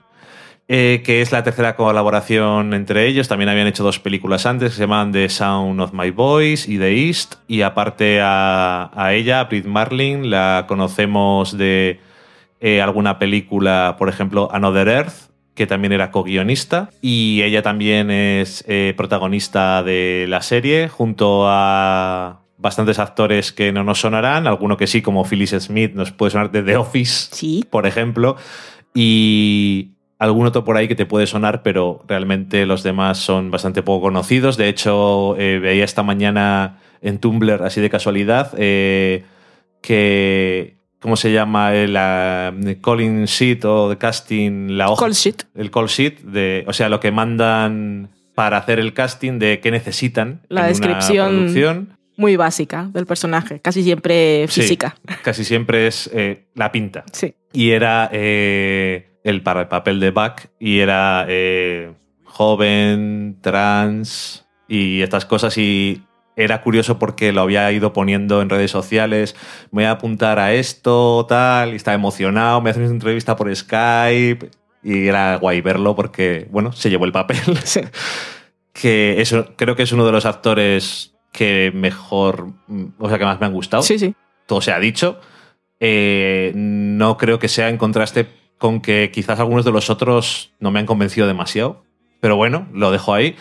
[0.69, 3.27] Eh, que es la tercera colaboración entre ellos.
[3.27, 6.77] También habían hecho dos películas antes que se llaman The Sound of My Voice y
[6.77, 7.35] The East.
[7.45, 11.99] Y aparte a, a ella, a Britt Marlin, la conocemos de
[12.61, 16.89] eh, alguna película, por ejemplo, Another Earth, que también era co-guionista.
[17.01, 23.83] Y ella también es eh, protagonista de la serie, junto a bastantes actores que no
[23.83, 24.47] nos sonarán.
[24.47, 27.65] Alguno que sí, como Phyllis Smith, nos puede sonar de The Office Sí.
[27.69, 28.37] por ejemplo,
[28.93, 33.81] y algún otro por ahí que te puede sonar, pero realmente los demás son bastante
[33.81, 34.55] poco conocidos.
[34.57, 39.23] De hecho, eh, veía esta mañana en Tumblr, así de casualidad, eh,
[39.81, 40.80] que...
[41.01, 41.73] ¿Cómo se llama?
[41.75, 45.05] El ah, calling sheet o de casting, la hoja.
[45.05, 45.43] Call sheet.
[45.55, 49.71] El call sheet, de, o sea, lo que mandan para hacer el casting de qué
[49.71, 50.41] necesitan.
[50.47, 51.35] La en una descripción.
[51.35, 51.97] producción.
[52.17, 53.59] Muy básica del personaje.
[53.61, 54.95] Casi siempre Sí, física.
[55.23, 57.03] casi siempre es eh, la pinta.
[57.11, 57.33] Sí.
[57.51, 61.91] y era eh, el para el papel de Buck y era eh,
[62.23, 66.03] joven, trans y estas cosas y
[66.35, 69.35] era curioso porque lo había ido poniendo en redes sociales,
[69.71, 73.53] me voy a apuntar a esto, tal, y estaba emocionado, me hacen una entrevista por
[73.55, 74.49] Skype
[74.83, 77.37] y era guay verlo porque, bueno, se llevó el papel.
[77.63, 77.81] Sí.
[78.73, 82.47] que eso creo que es uno de los actores que mejor,
[82.99, 84.15] o sea, que más me han gustado Sí, sí.
[84.45, 85.19] todo se ha dicho.
[85.79, 90.71] Eh, no creo que sea en contraste con que quizás algunos de los otros no
[90.71, 91.83] me han convencido demasiado.
[92.19, 93.35] Pero bueno, lo dejo ahí.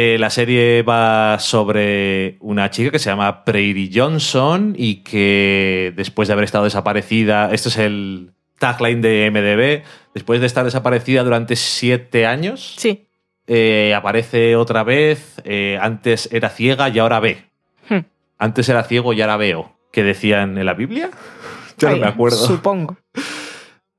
[0.00, 6.28] Eh, la serie va sobre una chica que se llama Prairie Johnson y que después
[6.28, 8.30] de haber estado desaparecida, esto es el
[8.60, 9.82] tagline de MDB,
[10.14, 13.08] después de estar desaparecida durante siete años, Sí.
[13.48, 17.46] eh, aparece otra vez, eh, antes era ciega y ahora ve.
[17.88, 18.04] Hmm.
[18.38, 19.76] Antes era ciego y ahora veo.
[19.90, 21.10] ¿Qué decían en la Biblia?
[21.76, 22.36] Ya no me acuerdo.
[22.36, 22.96] Supongo.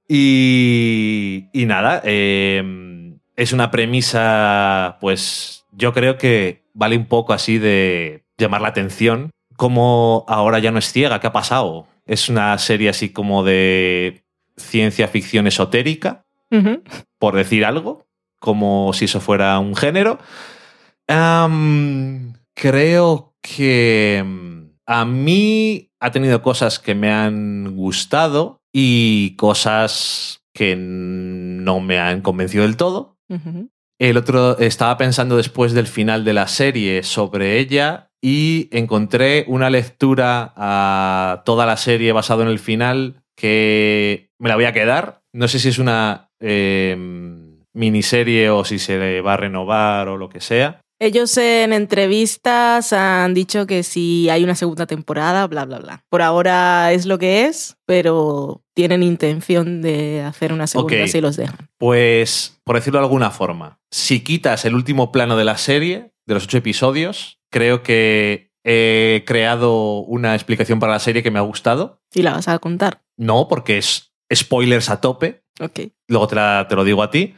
[0.07, 8.25] Y, y nada, es una premisa, pues yo creo que vale un poco así de
[8.38, 9.32] llamar la atención.
[9.55, 11.88] Como ahora ya no es ciega, ¿qué ha pasado?
[12.05, 14.23] Es una serie así como de
[14.58, 16.25] ciencia ficción esotérica,
[17.19, 18.08] por decir algo,
[18.39, 20.19] como si eso fuera un género.
[22.60, 30.75] Creo que mm, a mí ha tenido cosas que me han gustado y cosas que
[30.77, 33.17] no me han convencido del todo.
[33.99, 39.69] El otro estaba pensando después del final de la serie sobre ella y encontré una
[39.69, 45.21] lectura a toda la serie basado en el final que me la voy a quedar.
[45.33, 46.95] No sé si es una eh,
[47.73, 50.79] miniserie o si se va a renovar o lo que sea.
[51.01, 56.03] Ellos en entrevistas han dicho que si hay una segunda temporada, bla, bla, bla.
[56.09, 61.38] Por ahora es lo que es, pero tienen intención de hacer una segunda si los
[61.38, 61.69] dejan.
[61.77, 66.33] Pues, por decirlo de alguna forma, si quitas el último plano de la serie, de
[66.33, 71.43] los ocho episodios, creo que he creado una explicación para la serie que me ha
[71.43, 72.01] gustado.
[72.13, 73.01] Y la vas a contar.
[73.17, 75.43] No, porque es spoilers a tope.
[75.62, 75.79] Ok.
[76.07, 77.35] luego te, la- te lo digo a ti.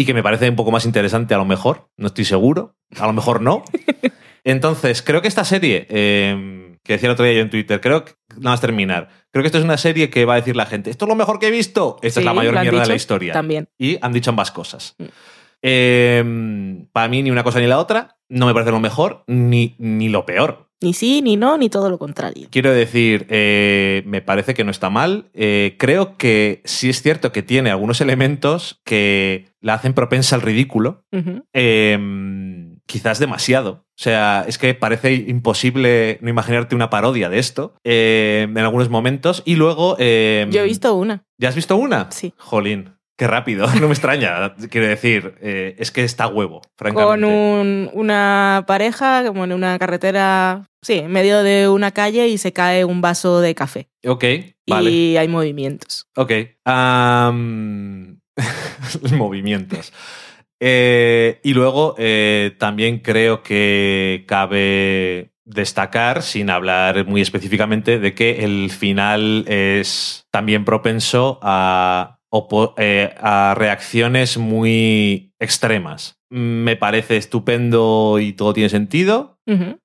[0.00, 3.06] Y que me parece un poco más interesante a lo mejor, no estoy seguro, a
[3.06, 3.62] lo mejor no.
[4.44, 8.06] Entonces, creo que esta serie, eh, que decía el otro día yo en Twitter, creo
[8.06, 10.64] que, nada más terminar, creo que esto es una serie que va a decir la
[10.64, 12.94] gente, esto es lo mejor que he visto, esta es la mayor mierda de la
[12.94, 13.34] historia.
[13.34, 13.68] También.
[13.76, 14.94] Y han dicho ambas cosas.
[14.96, 15.04] Mm.
[15.60, 19.74] Eh, para mí ni una cosa ni la otra, no me parece lo mejor ni,
[19.76, 20.69] ni lo peor.
[20.82, 22.48] Ni sí, ni no, ni todo lo contrario.
[22.50, 25.30] Quiero decir, eh, me parece que no está mal.
[25.34, 30.42] Eh, creo que sí es cierto que tiene algunos elementos que la hacen propensa al
[30.42, 31.04] ridículo.
[31.52, 31.98] Eh,
[32.86, 33.84] quizás demasiado.
[33.90, 38.88] O sea, es que parece imposible no imaginarte una parodia de esto eh, en algunos
[38.88, 39.42] momentos.
[39.44, 39.96] Y luego...
[39.98, 41.24] eh, Yo he visto una.
[41.38, 42.10] ¿Ya has visto una?
[42.10, 42.32] Sí.
[42.38, 43.66] Jolín, qué rápido.
[43.80, 44.54] No me extraña.
[44.70, 47.20] Quiero decir, eh, es que está huevo, francamente.
[47.20, 52.38] Con un- una pareja, como en una carretera, sí, en medio de una calle y
[52.38, 53.90] se cae un vaso de café.
[54.06, 54.24] Ok,
[54.66, 54.90] vale.
[54.90, 56.06] Y hay movimientos.
[56.16, 56.32] Ok.
[59.12, 59.92] movimientos.
[60.62, 68.44] Eh, y luego eh, también creo que cabe destacar, sin hablar muy específicamente, de que
[68.44, 72.19] el final es también propenso a,
[72.76, 76.20] eh, a reacciones muy extremas.
[76.28, 79.38] Me parece estupendo y todo tiene sentido.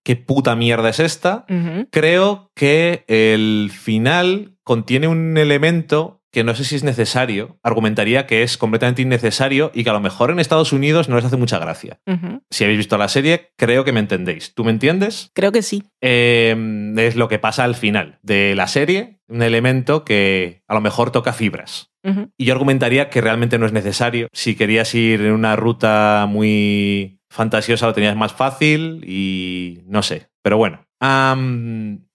[0.04, 1.48] ¿Qué puta mierda es esta?
[1.90, 7.58] Creo que el final contiene un elemento que no sé si es necesario.
[7.64, 11.24] Argumentaría que es completamente innecesario y que a lo mejor en Estados Unidos no les
[11.24, 12.02] hace mucha gracia.
[12.50, 14.54] Si habéis visto la serie, creo que me entendéis.
[14.54, 15.32] ¿Tú me entiendes?
[15.34, 15.86] Creo que sí.
[16.02, 20.82] Eh, es lo que pasa al final de la serie, un elemento que a lo
[20.82, 21.92] mejor toca fibras.
[22.38, 24.28] Y yo argumentaría que realmente no es necesario.
[24.32, 30.30] Si querías ir en una ruta muy fantasiosa, lo tenías más fácil y no sé.
[30.44, 30.86] Pero bueno.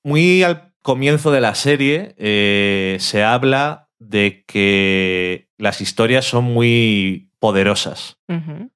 [0.04, 7.30] Muy al comienzo de la serie eh, se habla de que las historias son muy
[7.38, 8.18] poderosas.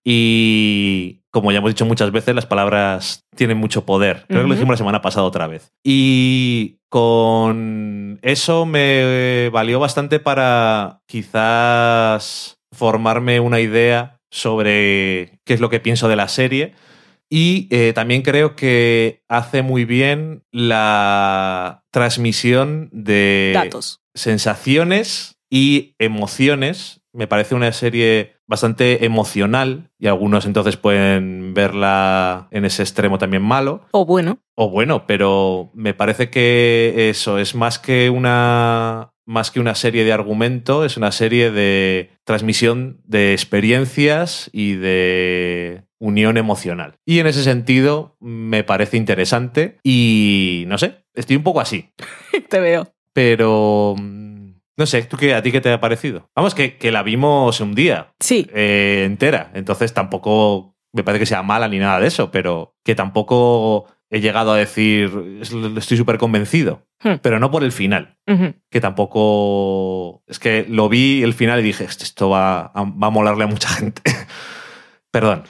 [0.04, 4.24] Y como ya hemos dicho muchas veces, las palabras tienen mucho poder.
[4.28, 5.72] Creo que lo dijimos la semana pasada otra vez.
[5.82, 15.70] Y con eso me valió bastante para quizás formarme una idea sobre qué es lo
[15.70, 16.74] que pienso de la serie.
[17.28, 24.02] Y eh, también creo que hace muy bien la transmisión de Datos.
[24.14, 27.00] sensaciones y emociones.
[27.14, 33.42] Me parece una serie bastante emocional y algunos entonces pueden verla en ese extremo también
[33.42, 33.82] malo.
[33.92, 34.40] O bueno.
[34.56, 40.04] O bueno, pero me parece que eso es más que una más que una serie
[40.04, 46.98] de argumento, es una serie de transmisión de experiencias y de unión emocional.
[47.06, 51.92] Y en ese sentido me parece interesante y no sé, estoy un poco así.
[52.50, 52.88] Te veo.
[53.12, 53.94] Pero
[54.76, 56.28] no sé, ¿tú qué, a ti qué te ha parecido?
[56.34, 58.46] Vamos, que, que la vimos un día Sí.
[58.54, 62.94] eh, entera, entonces tampoco me parece que sea mala ni nada de eso, pero que
[62.94, 65.10] tampoco he llegado a decir
[65.40, 67.14] es- estoy súper convencido, Hmm.
[67.20, 68.16] pero no por el final,
[68.70, 73.06] que tampoco es que lo vi el final y dije "Esto- esto va a, va
[73.08, 74.02] a molarle a mucha gente.
[75.10, 75.44] Perdón.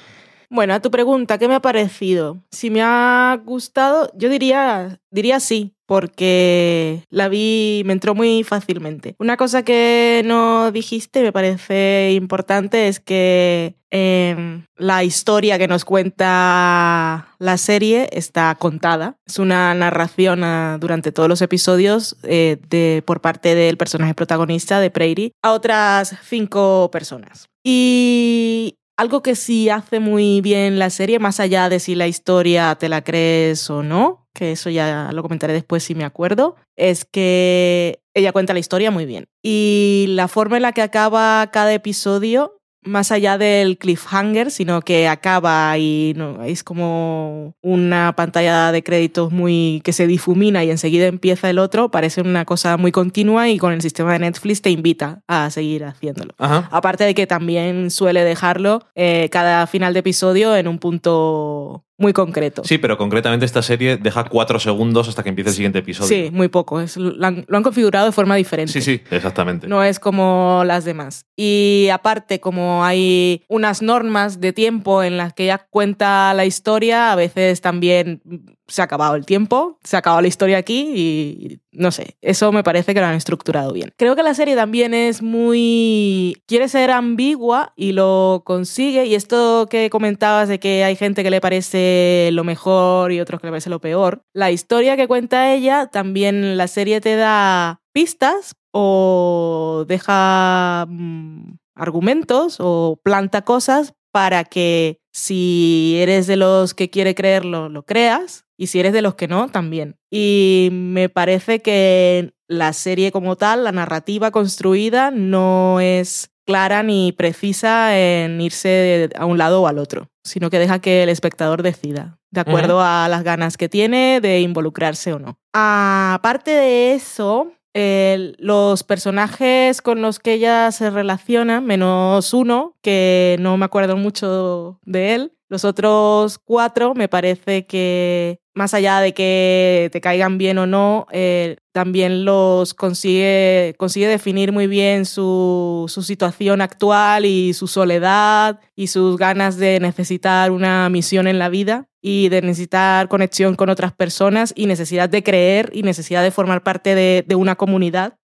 [0.51, 2.43] Bueno, a tu pregunta, ¿qué me ha parecido?
[2.51, 9.15] Si me ha gustado, yo diría, diría sí, porque la vi, me entró muy fácilmente.
[9.19, 15.85] Una cosa que no dijiste, me parece importante, es que em, la historia que nos
[15.85, 19.17] cuenta la serie está contada.
[19.27, 24.81] Es una narración ah, durante todos los episodios eh, de, por parte del personaje protagonista
[24.81, 27.49] de Prairie a otras cinco personas.
[27.63, 32.75] Y algo que sí hace muy bien la serie, más allá de si la historia
[32.77, 37.05] te la crees o no, que eso ya lo comentaré después si me acuerdo, es
[37.05, 39.27] que ella cuenta la historia muy bien.
[39.43, 45.09] Y la forma en la que acaba cada episodio, más allá del cliffhanger, sino que
[45.09, 51.07] acaba y no, es como una pantalla de créditos muy que se difumina y enseguida
[51.07, 54.71] empieza el otro, parece una cosa muy continua y con el sistema de Netflix te
[54.71, 56.35] invita a seguir haciéndolo.
[56.39, 56.69] Ajá.
[56.71, 62.13] Aparte de que también suele dejarlo eh, cada final de episodio en un punto muy
[62.13, 62.63] concreto.
[62.65, 66.09] Sí, pero concretamente esta serie deja cuatro segundos hasta que empiece el siguiente episodio.
[66.09, 66.81] Sí, muy poco.
[66.81, 68.73] Es, lo, han, lo han configurado de forma diferente.
[68.73, 69.69] sí, sí, exactamente.
[69.69, 71.27] No es como las demás.
[71.37, 77.13] Y aparte, como hay unas normas de tiempo en las que ella cuenta la historia,
[77.13, 78.23] a veces también
[78.67, 82.53] se ha acabado el tiempo, se ha acabado la historia aquí y no sé, eso
[82.53, 83.93] me parece que lo han estructurado bien.
[83.97, 86.43] Creo que la serie también es muy...
[86.47, 91.31] quiere ser ambigua y lo consigue y esto que comentabas de que hay gente que
[91.31, 95.53] le parece lo mejor y otros que le parece lo peor, la historia que cuenta
[95.53, 104.45] ella también la serie te da pistas o deja mm, argumentos o planta cosas para
[104.45, 109.15] que si eres de los que quiere creerlo, lo creas, y si eres de los
[109.15, 109.97] que no, también.
[110.11, 117.13] Y me parece que la serie como tal, la narrativa construida, no es clara ni
[117.13, 121.63] precisa en irse a un lado o al otro, sino que deja que el espectador
[121.63, 125.39] decida, de acuerdo a las ganas que tiene de involucrarse o no.
[125.53, 133.57] Aparte de eso, los personajes con los que ella se relaciona, menos uno, que no
[133.57, 139.89] me acuerdo mucho de él, los otros cuatro me parece que, más allá de que
[139.93, 146.03] te caigan bien o no, eh, también los consigue, consigue definir muy bien su, su
[146.03, 151.89] situación actual y su soledad y sus ganas de necesitar una misión en la vida
[152.07, 156.63] y de necesitar conexión con otras personas y necesidad de creer y necesidad de formar
[156.63, 158.19] parte de, de una comunidad.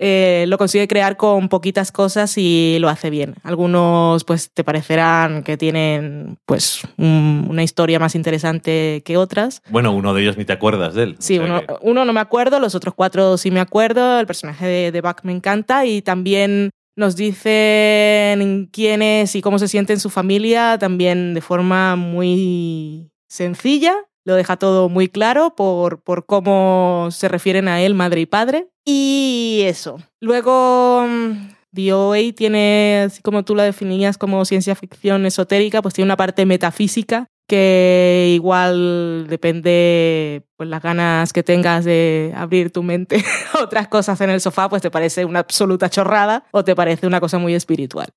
[0.00, 3.34] Eh, lo consigue crear con poquitas cosas y lo hace bien.
[3.42, 9.60] Algunos pues te parecerán que tienen pues un- una historia más interesante que otras.
[9.70, 11.16] Bueno, uno de ellos ni te acuerdas de él.
[11.18, 14.20] O Sí, sea uno, que- uno no me acuerdo, los otros cuatro sí me acuerdo.
[14.20, 19.60] El personaje de, de Buck me encanta y también nos dicen quién es y cómo
[19.60, 23.94] se siente en su familia, también de forma muy sencilla.
[24.24, 28.68] Lo deja todo muy claro por, por cómo se refieren a él, madre y padre.
[28.84, 29.98] Y eso.
[30.20, 36.08] Luego, mm, DOA tiene, así como tú la definías como ciencia ficción esotérica, pues tiene
[36.08, 43.24] una parte metafísica que igual depende pues las ganas que tengas de abrir tu mente
[43.54, 47.06] a otras cosas en el sofá, pues te parece una absoluta chorrada o te parece
[47.06, 48.08] una cosa muy espiritual.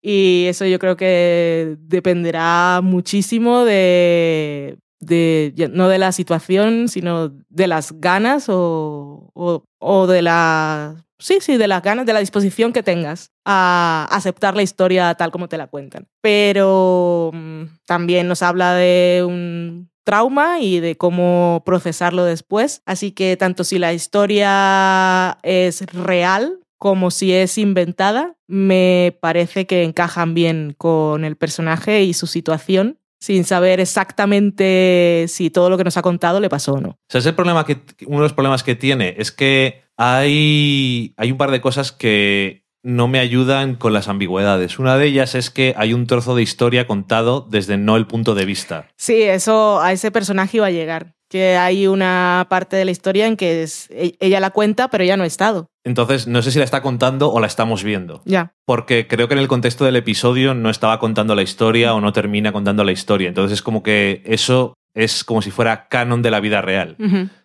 [0.00, 7.66] Y eso yo creo que dependerá muchísimo de, de no de la situación, sino de
[7.66, 11.04] las ganas o, o, o de la...
[11.20, 15.32] Sí, sí, de las ganas, de la disposición que tengas a aceptar la historia tal
[15.32, 16.06] como te la cuentan.
[16.20, 22.82] Pero mm, también nos habla de un trauma y de cómo procesarlo después.
[22.86, 29.82] Así que tanto si la historia es real como si es inventada, me parece que
[29.82, 35.84] encajan bien con el personaje y su situación, sin saber exactamente si todo lo que
[35.84, 36.90] nos ha contado le pasó o no.
[36.90, 41.14] O sea, es el problema que, uno de los problemas que tiene es que hay,
[41.16, 44.78] hay un par de cosas que no me ayudan con las ambigüedades.
[44.78, 48.34] Una de ellas es que hay un trozo de historia contado desde no el punto
[48.34, 48.88] de vista.
[48.96, 51.17] Sí, eso a ese personaje iba a llegar.
[51.30, 55.04] Que hay una parte de la historia en que es, e- ella la cuenta, pero
[55.04, 55.66] ella no ha estado.
[55.84, 58.22] Entonces, no sé si la está contando o la estamos viendo.
[58.24, 58.52] Ya.
[58.66, 62.12] Porque creo que en el contexto del episodio no estaba contando la historia o no
[62.12, 63.28] termina contando la historia.
[63.28, 66.96] Entonces es como que eso es como si fuera canon de la vida real.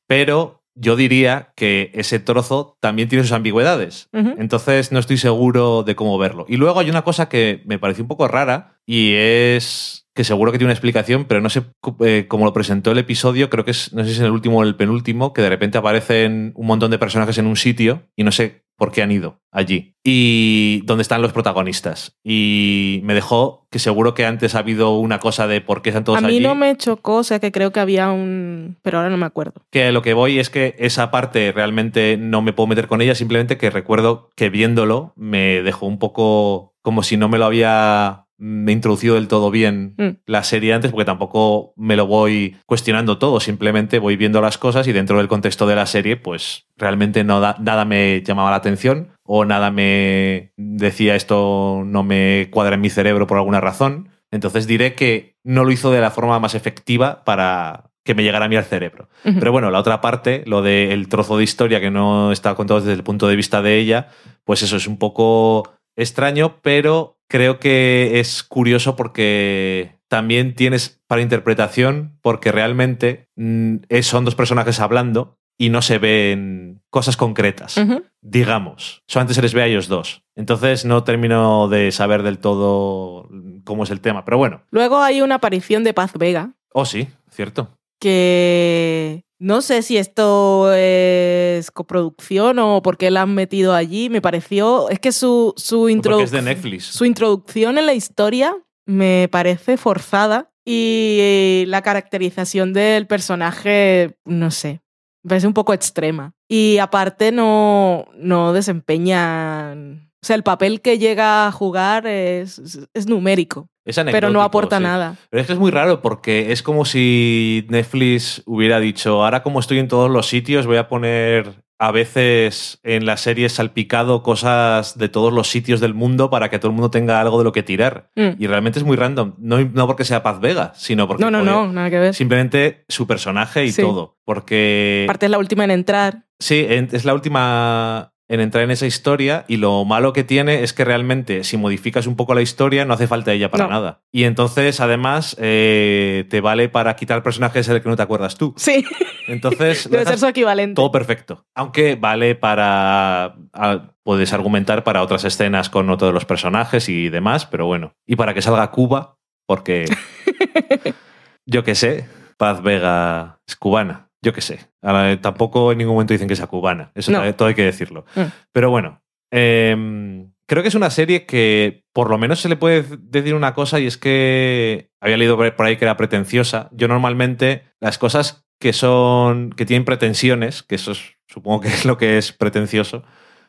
[0.08, 4.10] Pero yo diría que ese trozo también tiene sus ambigüedades.
[4.12, 6.46] Entonces no estoy seguro de cómo verlo.
[6.48, 10.52] Y luego hay una cosa que me pareció un poco rara y es que seguro
[10.52, 11.64] que tiene una explicación, pero no sé
[12.02, 14.32] eh, cómo lo presentó el episodio, creo que es, no sé si es en el
[14.32, 18.04] último o el penúltimo, que de repente aparecen un montón de personajes en un sitio
[18.16, 19.96] y no sé por qué han ido allí.
[20.04, 22.18] Y dónde están los protagonistas.
[22.24, 26.04] Y me dejó que seguro que antes ha habido una cosa de por qué están
[26.04, 26.40] todos A mí allí.
[26.44, 28.78] no me chocó, o sea que creo que había un...
[28.82, 29.54] Pero ahora no me acuerdo.
[29.70, 33.16] Que lo que voy es que esa parte realmente no me puedo meter con ella,
[33.16, 38.23] simplemente que recuerdo que viéndolo me dejó un poco como si no me lo había
[38.44, 40.10] mm, introducido del todo bien Mm.
[40.26, 44.86] la serie antes, porque tampoco me lo voy cuestionando todo, simplemente voy viendo las cosas
[44.88, 48.58] y dentro del contexto de la serie, pues realmente no da- nada me llamaba la
[48.58, 54.10] atención o nada me decía esto no me cuadra en mi cerebro por alguna razón.
[54.32, 58.46] Entonces diré que no lo hizo de la forma más efectiva para que me llegara
[58.46, 59.08] a mí al cerebro.
[59.24, 62.94] Pero bueno, la otra parte, lo del trozo de historia que no está contado desde
[62.94, 64.10] el punto de vista de ella,
[64.44, 71.24] pues eso es un poco extraño, pero creo que es curioso porque también tienes para
[71.24, 77.82] interpretación, porque realmente mm, son dos personajes hablando y no se ven cosas concretas,
[78.22, 79.02] digamos.
[79.08, 80.22] Solamente se les ve a ellos dos.
[80.36, 83.28] Entonces no termino de saber del todo
[83.64, 84.62] cómo es el tema, pero bueno.
[84.70, 87.70] Luego hay una aparición de Paz Vega, Oh, sí, cierto.
[88.00, 94.10] que no sé si esto es coproducción o por qué la han metido allí.
[94.10, 94.90] Me pareció.
[94.90, 96.46] Es que su, su introducción.
[96.46, 96.86] de Netflix.
[96.86, 104.82] Su introducción en la historia me parece forzada y la caracterización del personaje, no sé,
[105.24, 106.34] me parece un poco extrema.
[106.50, 109.74] Y aparte no, no desempeña...
[109.74, 114.78] O sea, el papel que llega a jugar es- es numérico, Es pero no aporta
[114.78, 114.84] sí.
[114.84, 115.16] nada.
[115.30, 119.60] Pero es que es muy raro porque es como si Netflix hubiera dicho, ahora como
[119.60, 124.98] estoy en todos los sitios voy a poner a veces en la serie salpicado cosas
[124.98, 127.52] de todos los sitios del mundo para que todo el mundo tenga algo de lo
[127.52, 128.10] que tirar.
[128.16, 128.30] Mm.
[128.42, 129.34] Y realmente es muy random.
[129.40, 132.14] No, no porque sea Paz Vega, sino porque No, no, no, nada que ver.
[132.14, 133.82] simplemente su personaje y Sí.
[133.82, 134.18] todo.
[134.24, 136.24] Porque Aparte es la última en entrar.
[136.40, 140.74] sí, es la última en entrar en esa historia y lo malo que tiene es
[140.74, 143.70] que realmente si modificas un poco la historia no hace falta ella para No.
[143.70, 144.02] nada.
[144.12, 148.54] Y entonces además eh, te vale para quitar personajes del que no te acuerdas tú.
[148.58, 148.84] Sí,
[149.28, 150.76] Entonces debe ser su equivalente.
[150.76, 151.46] todo perfecto.
[151.56, 153.36] Aunque vale para.
[153.54, 157.94] a- puedes argumentar para otras escenas con otro de los personajes y demás, pero bueno.
[158.06, 159.86] Y para que salga Cuba, porque.
[161.46, 162.08] yo qué sé,
[162.38, 164.03] Paz Vega es cubana.
[164.24, 164.60] Yo qué sé.
[164.82, 166.92] Ahora, tampoco en ningún momento dicen que sea cubana.
[166.96, 167.36] Eso No.
[167.36, 168.06] todo hay que decirlo.
[168.16, 168.22] Mm.
[168.52, 169.02] Pero bueno.
[169.36, 173.54] em, creo que es una serie que por lo menos se le puede decir una
[173.56, 176.70] cosa y es que había leído por por ahí que era pretenciosa.
[176.72, 181.84] Yo normalmente las cosas que son que tienen pretensiones, que eso es- supongo que es
[181.86, 183.04] lo que es pretencioso,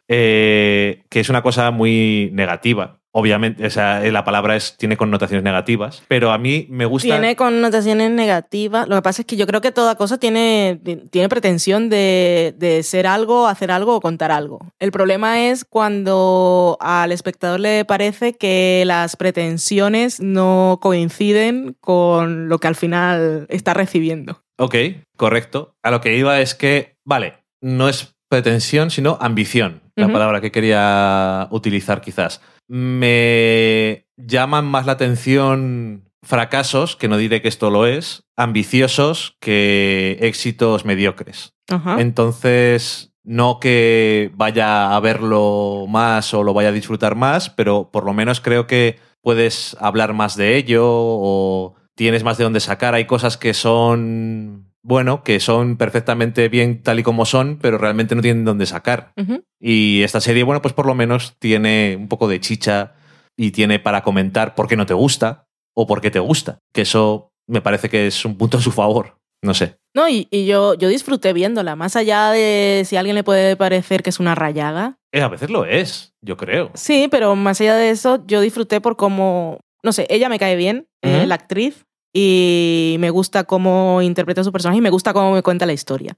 [0.09, 3.01] eh, que es una cosa muy negativa.
[3.17, 7.07] Obviamente, o sea, la palabra es, tiene connotaciones negativas, pero a mí me gusta...
[7.07, 8.89] Tiene connotaciones negativas.
[8.89, 10.81] Lo que pasa es que yo creo que toda cosa tiene,
[11.13, 14.59] tiene pretensión de, de ser algo, hacer algo o contar algo.
[14.81, 22.59] El problema es cuando al espectador le parece que las pretensiones no coinciden con lo
[22.59, 24.43] que al final está recibiendo.
[24.59, 24.75] Ok,
[25.17, 25.77] correcto.
[25.85, 30.51] A lo que iba es que, vale, no es pretensión, sino ambición, la palabra que
[30.51, 32.41] quería utilizar quizás.
[32.77, 40.19] Me llaman más la atención fracasos, que no diré que esto lo es, ambiciosos que
[40.21, 41.55] éxitos mediocres.
[41.69, 42.01] Ajá.
[42.01, 48.05] Entonces, no que vaya a verlo más o lo vaya a disfrutar más, pero por
[48.05, 52.95] lo menos creo que puedes hablar más de ello o tienes más de dónde sacar.
[52.95, 58.15] Hay cosas que son, bueno, que son perfectamente bien tal y como son, pero realmente
[58.15, 59.13] no tienen dónde sacar.
[59.59, 62.93] Y esta serie, bueno, pues por lo menos tiene un poco de chicha
[63.37, 66.59] y tiene para comentar por qué no te gusta o por qué te gusta.
[66.73, 69.17] Que eso me parece que es un punto a su favor.
[69.43, 69.77] No sé.
[69.95, 73.57] No, y, y yo, yo disfruté viéndola, más allá de si a alguien le puede
[73.57, 74.99] parecer que es una rayada.
[75.13, 76.71] Eh, a veces lo es, yo creo.
[76.75, 80.57] Sí, pero más allá de eso, yo disfruté por cómo, no sé, ella me cae
[80.57, 81.85] bien, eh, la actriz,
[82.17, 85.73] y me gusta cómo interpreta a su personaje y me gusta cómo me cuenta la
[85.73, 86.17] historia.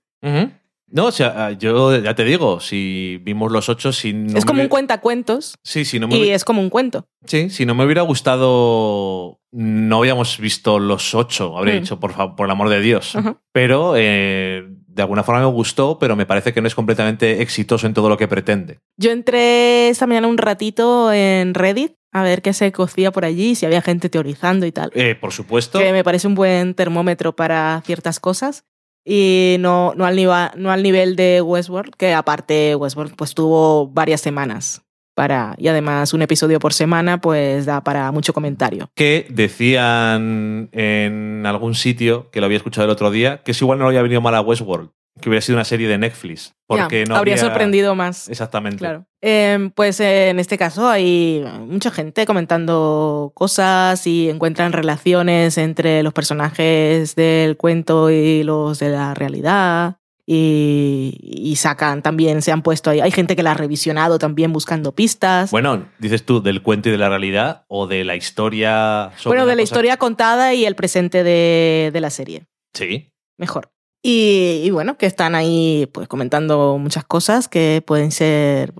[0.88, 4.48] No, o sea, yo ya te digo, si vimos los ocho, si no es me
[4.48, 7.08] como un hubi- cuentacuentos Sí, si no me y es como un cuento.
[7.24, 11.80] sí, si no me hubiera gustado, no habíamos visto los ocho, habría Mm.
[11.80, 13.16] dicho, por, fa- por el amor de Dios.
[13.52, 17.86] Pero eh, de alguna forma me gustó, pero me parece que no es completamente exitoso
[17.86, 18.78] en todo lo que pretende.
[18.96, 23.54] Yo entré esta mañana un ratito en Reddit a ver qué se cocía por allí,
[23.54, 24.90] si había gente teorizando y tal.
[24.94, 25.78] Eh, por supuesto.
[25.78, 28.64] que me parece un buen termómetro para ciertas cosas
[29.04, 33.86] y no, no, al, niva- no al nivel de Westworld, que aparte Westworld pues tuvo
[33.88, 34.82] varias semanas
[35.14, 38.90] para y además un episodio por semana pues da para mucho comentario.
[38.94, 43.78] que decían en algún sitio, que lo había escuchado el otro día, que es igual
[43.78, 44.90] no le había venido mal a Westworld,
[45.20, 46.54] que hubiera sido una serie de Netflix.
[46.66, 48.28] Porque no habría habría- sorprendido más.
[48.28, 48.78] Exactamente.
[48.78, 49.06] Claro.
[49.20, 56.02] Em, pues eh, en este caso hay mucha gente comentando cosas y encuentran relaciones entre
[56.02, 59.96] los personajes del cuento y los de la realidad.
[60.28, 62.98] Y, y sacan también, se han puesto ahí.
[63.00, 65.52] Hay gente que la ha revisionado también buscando pistas.
[65.52, 69.46] Bueno, dices tú, del cuento y de la realidad o de la historia sobre bueno,
[69.46, 72.46] de la cosa- historia contada y el presente de, de la serie.
[72.74, 73.12] Sí.
[73.38, 73.70] Mejor.
[74.08, 78.72] Y, y bueno, que están ahí pues comentando muchas cosas que pueden ser,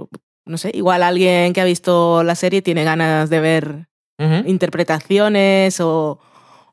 [0.45, 3.89] no sé, igual alguien que ha visto la serie tiene ganas de ver
[4.47, 6.21] interpretaciones o,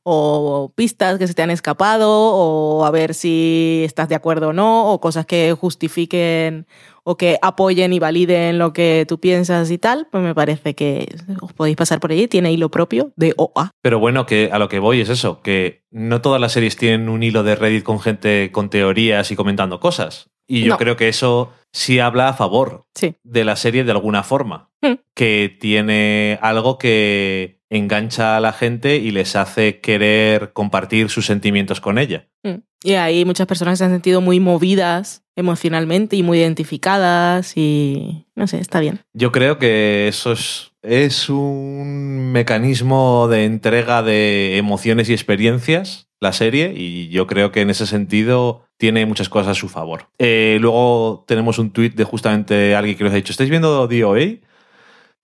[0.03, 4.53] o pistas que se te han escapado o a ver si estás de acuerdo o
[4.53, 6.65] no o cosas que justifiquen
[7.05, 11.13] o que apoyen y validen lo que tú piensas y tal, pues me parece que
[11.41, 13.71] os podéis pasar por allí, tiene hilo propio de OA.
[13.81, 17.09] Pero bueno, que a lo que voy es eso, que no todas las series tienen
[17.09, 20.29] un hilo de Reddit con gente con teorías y comentando cosas.
[20.47, 20.77] Y yo No.
[20.77, 23.15] creo que eso sí habla a favor Sí.
[23.23, 24.69] de la serie de alguna forma.
[24.81, 24.93] Mm.
[25.15, 31.81] Que tiene algo que engancha a la gente y les hace querer compartir sus sentimientos
[31.81, 32.27] con ella.
[32.43, 32.61] Mm.
[32.83, 38.27] Y hay muchas personas que se han sentido muy movidas emocionalmente y muy identificadas y
[38.35, 38.99] no sé, está bien.
[39.13, 46.33] Yo creo que eso es, es un mecanismo de entrega de emociones y experiencias, la
[46.33, 50.09] serie, y yo creo que en ese sentido tiene muchas cosas a su favor.
[50.19, 54.19] Eh, luego tenemos un tuit de justamente alguien que nos ha dicho, ¿estáis viendo DOA?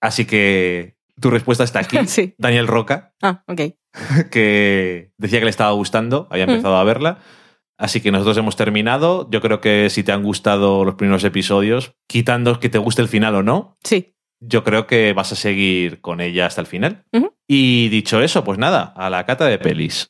[0.00, 1.96] Así que tu respuesta está aquí.
[2.06, 2.34] Sí.
[2.38, 3.60] Daniel Roca, Ah, ok.
[4.30, 6.50] que decía que le estaba gustando, había Mm.
[6.50, 7.18] empezado a verla.
[7.78, 9.28] Así que nosotros hemos terminado.
[9.30, 13.08] Yo creo que si te han gustado los primeros episodios, quitando que te guste el
[13.08, 14.14] final o no, Sí.
[14.38, 17.04] yo creo que vas a seguir con ella hasta el final.
[17.48, 20.08] Y dicho eso, pues nada, a la cata de pelis.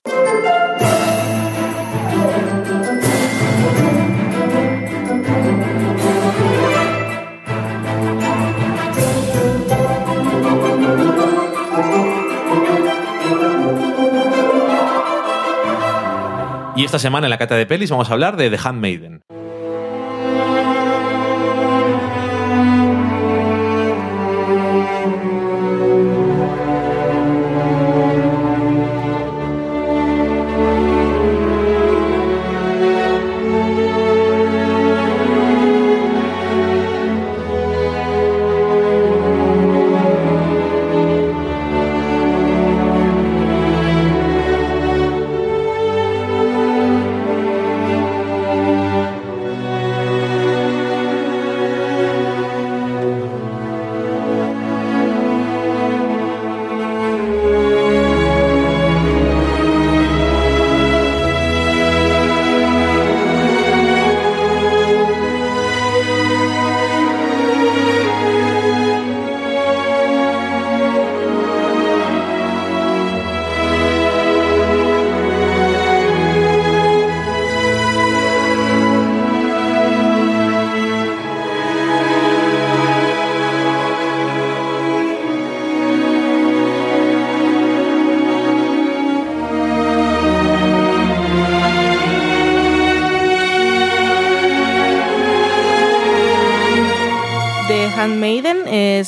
[16.80, 19.20] Y esta semana en la cata de pelis vamos a hablar de The Handmaiden.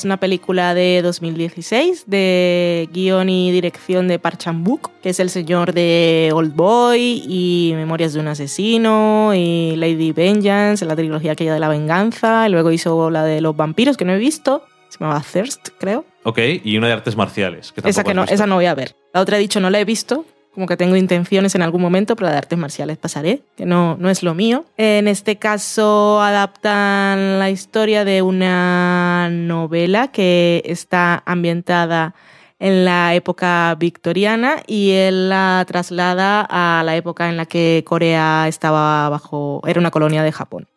[0.03, 5.30] Es una película de 2016 de guion y dirección de Park Chan-wook, que es el
[5.30, 11.55] señor de Old Boy y Memorias de un asesino y Lady Vengeance, la trilogía aquella
[11.55, 14.98] de la venganza, y luego hizo la de los vampiros que no he visto, se
[14.98, 16.05] llamaba Thirst, creo.
[16.24, 17.70] Ok, y una de artes marciales.
[17.70, 17.82] Que
[18.12, 18.96] no, esa no voy a ver.
[19.14, 20.24] La otra he dicho no la he visto,
[20.55, 23.96] como que tengo intenciones en algún momento, pero la de artes marciales pasaré, que no,
[23.98, 24.64] no es lo mío.
[24.76, 32.14] En este caso adaptan la historia de una novela que está ambientada
[32.59, 38.46] en la época victoriana y él la traslada a la época en la que Corea
[38.46, 40.68] estaba bajo, era una colonia de Japón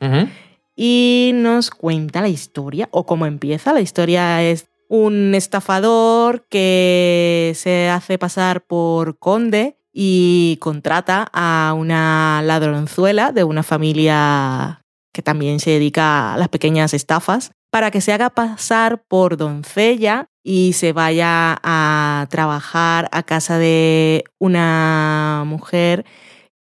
[0.75, 3.73] y nos cuenta la historia o cómo empieza.
[3.73, 12.41] La historia es un estafador que se hace pasar por conde y contrata a una
[12.43, 14.81] ladronzuela de una familia
[15.13, 20.27] que también se dedica a las pequeñas estafas para que se haga pasar por doncella
[20.43, 26.05] y se vaya a trabajar a casa de una mujer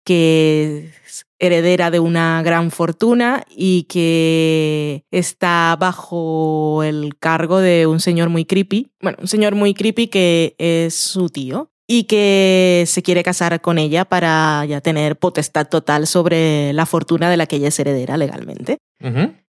[0.04, 0.92] que
[1.46, 8.44] heredera de una gran fortuna y que está bajo el cargo de un señor muy
[8.44, 13.60] creepy, bueno, un señor muy creepy que es su tío y que se quiere casar
[13.60, 17.78] con ella para ya tener potestad total sobre la fortuna de la que ella es
[17.78, 18.78] heredera legalmente.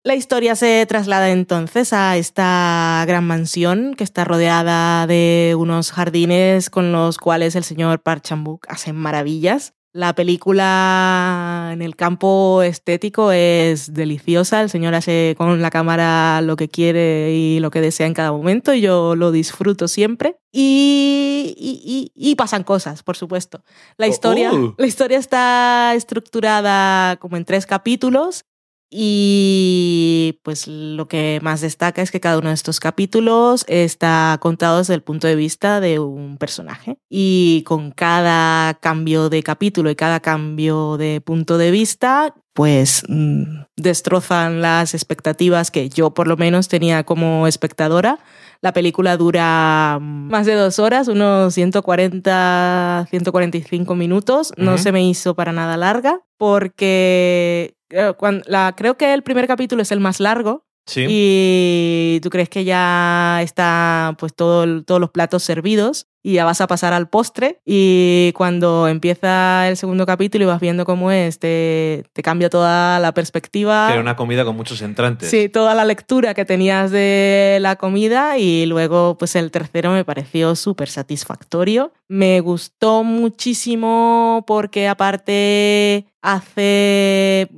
[0.03, 6.71] La historia se traslada entonces a esta gran mansión que está rodeada de unos jardines
[6.71, 9.73] con los cuales el señor Park Chan-wook hace maravillas.
[9.95, 14.61] La película en el campo estético es deliciosa.
[14.63, 18.31] El señor hace con la cámara lo que quiere y lo que desea en cada
[18.31, 20.37] momento y yo lo disfruto siempre.
[20.51, 23.63] Y, y- y- y pasan cosas, por supuesto.
[23.97, 24.73] La Oh, historia, uh.
[24.79, 28.45] la historia está estructurada como en tres capítulos
[28.89, 34.77] y pues lo que más destaca es que cada uno de estos capítulos está contado
[34.77, 36.97] desde el punto de vista de un personaje.
[37.09, 43.63] Y con cada cambio de capítulo y cada cambio de punto de vista, pues mm,
[43.75, 48.19] destrozan las expectativas que yo por lo menos tenía como espectadora.
[48.63, 54.53] La película dura más de dos horas, unos 140, 145 minutos.
[54.55, 54.77] No Ujú.
[54.83, 58.13] se me hizo para nada larga porque eh,
[58.45, 61.05] la, creo que el primer capítulo es el más largo Sí.
[61.09, 66.61] y tú crees que ya está pues todo todos los platos servidos y ya vas
[66.61, 71.37] a pasar al postre y cuando empieza el segundo capítulo y vas viendo cómo es,
[71.37, 73.87] te, te cambia toda la perspectiva.
[73.87, 75.29] Que era una comida con muchos entrantes.
[75.29, 80.05] Sí, toda la lectura que tenías de la comida y luego pues el tercero me
[80.05, 81.91] pareció súper satisfactorio.
[82.07, 87.49] Me gustó muchísimo porque aparte hace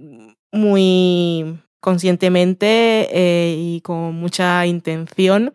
[0.52, 5.54] muy conscientemente eh, y con mucha intención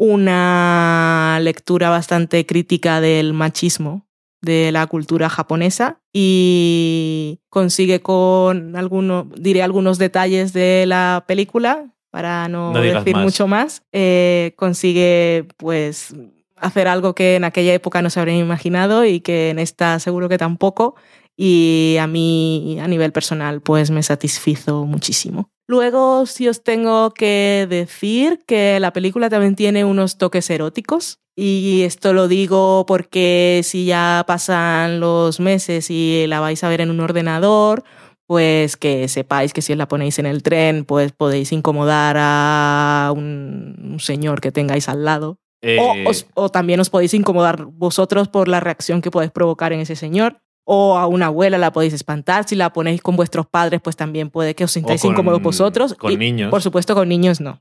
[0.00, 4.06] una lectura bastante crítica del machismo
[4.40, 12.48] de la cultura japonesa y consigue con algunos, diré algunos detalles de la película para
[12.48, 13.24] no, decir más.
[13.24, 16.14] mucho más, eh, consigue pues
[16.56, 20.30] hacer algo que en aquella época no se habrían imaginado y que en esta seguro
[20.30, 20.94] que tampoco
[21.36, 25.50] y a mí a nivel personal pues me satisfizo muchísimo.
[25.70, 31.82] Luego sí os tengo que decir que la película también tiene unos toques eróticos y
[31.82, 36.90] esto lo digo porque si ya pasan los meses y la vais a ver en
[36.90, 37.84] un ordenador,
[38.26, 43.12] pues que sepáis que si os la ponéis en el tren, pues podéis incomodar a
[43.14, 45.38] un, un señor que tengáis al lado.
[45.62, 49.72] Eh, O, os- o también os podéis incomodar vosotros por la reacción que podéis provocar
[49.72, 50.38] en ese señor.
[50.72, 52.46] O a una abuela la podéis espantar.
[52.46, 55.94] Si la ponéis con vuestros padres, pues también puede que os sintáis incómodos vosotros.
[55.94, 56.48] con Y, niños.
[56.48, 57.60] Por supuesto, con niños no.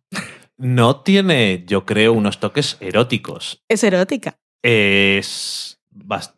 [0.58, 3.64] No tiene, yo creo, unos toques eróticos.
[3.68, 4.38] Es erótica.
[4.62, 5.80] Es.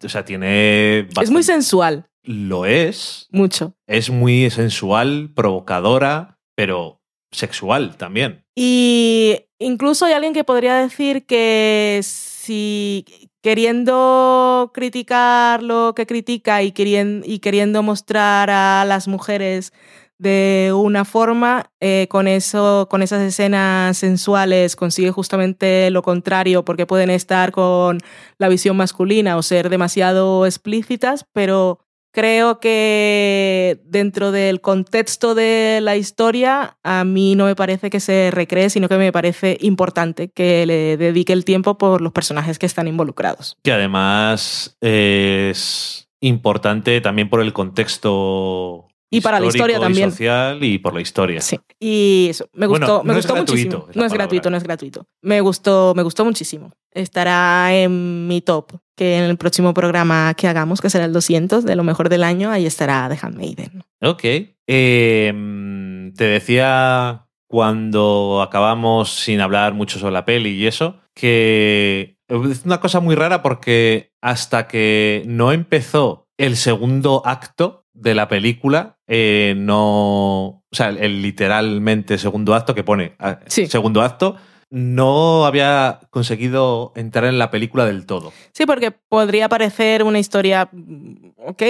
[0.02, 1.10] O sea, tiene.
[1.22, 2.06] Es muy sensual.
[2.24, 3.28] Lo es.
[3.32, 3.76] Mucho.
[3.86, 7.02] Es muy sensual, provocadora, pero
[7.32, 8.46] sexual también.
[8.56, 13.06] Y incluso hay alguien que podría decir que si
[13.42, 19.74] queriendo criticar lo que critica y queriendo, y queriendo mostrar a las mujeres
[20.22, 26.86] de una forma, eh, con, eso, con esas escenas sensuales consigue justamente lo contrario, porque
[26.86, 27.98] pueden estar con
[28.38, 31.80] la visión masculina o ser demasiado explícitas, pero
[32.12, 38.30] creo que dentro del contexto de la historia, a mí no me parece que se
[38.32, 42.66] recree, sino que me parece importante que le dedique el tiempo por los personajes que
[42.66, 43.58] están involucrados.
[43.64, 48.88] Que además es importante también por el contexto.
[49.14, 50.12] Y para la historia histórico y también.
[50.12, 51.42] social y por la historia.
[51.42, 51.60] Sí.
[51.80, 53.88] Y eso, me Bueno, gustó, me no es gustó gratuito muchísimo.
[53.94, 55.06] No es gratuito, no es gratuito.
[55.22, 56.72] Me gustó, me gustó muchísimo.
[56.94, 61.66] Estará en mi top, que en el próximo programa que hagamos, que será el 200
[61.66, 63.84] de lo mejor del año, ahí estará The Handmaiden.
[64.02, 64.24] Ok.
[64.68, 72.18] Eh, mm, te decía cuando acabamos sin hablar mucho sobre la peli y eso, que
[72.30, 78.30] es una cosa muy rara porque hasta que no empezó el segundo acto de la
[78.30, 80.64] película, eh, no.
[80.72, 83.68] O sea, el literalmente segundo acto que pone ah, Sí.
[83.68, 84.38] segundo acto,
[84.70, 88.32] no había conseguido entrar en la película del todo.
[88.54, 91.62] Sí, porque podría parecer una historia, mm, ok,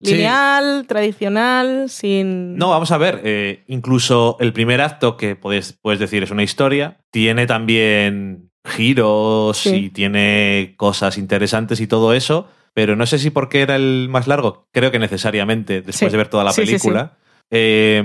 [0.00, 2.56] lineal, tradicional, sin...
[2.56, 3.20] No, vamos a ver.
[3.24, 9.58] eh, incluso el primer acto, que puedes, puedes decir es una historia, tiene también giros
[9.58, 9.74] Sí.
[9.74, 12.48] y tiene cosas interesantes y todo eso.
[12.78, 16.08] Pero no sé si porque era el más largo, creo que necesariamente, después Sí.
[16.08, 17.18] de ver toda la Sí, sí, película.
[17.50, 18.04] eh,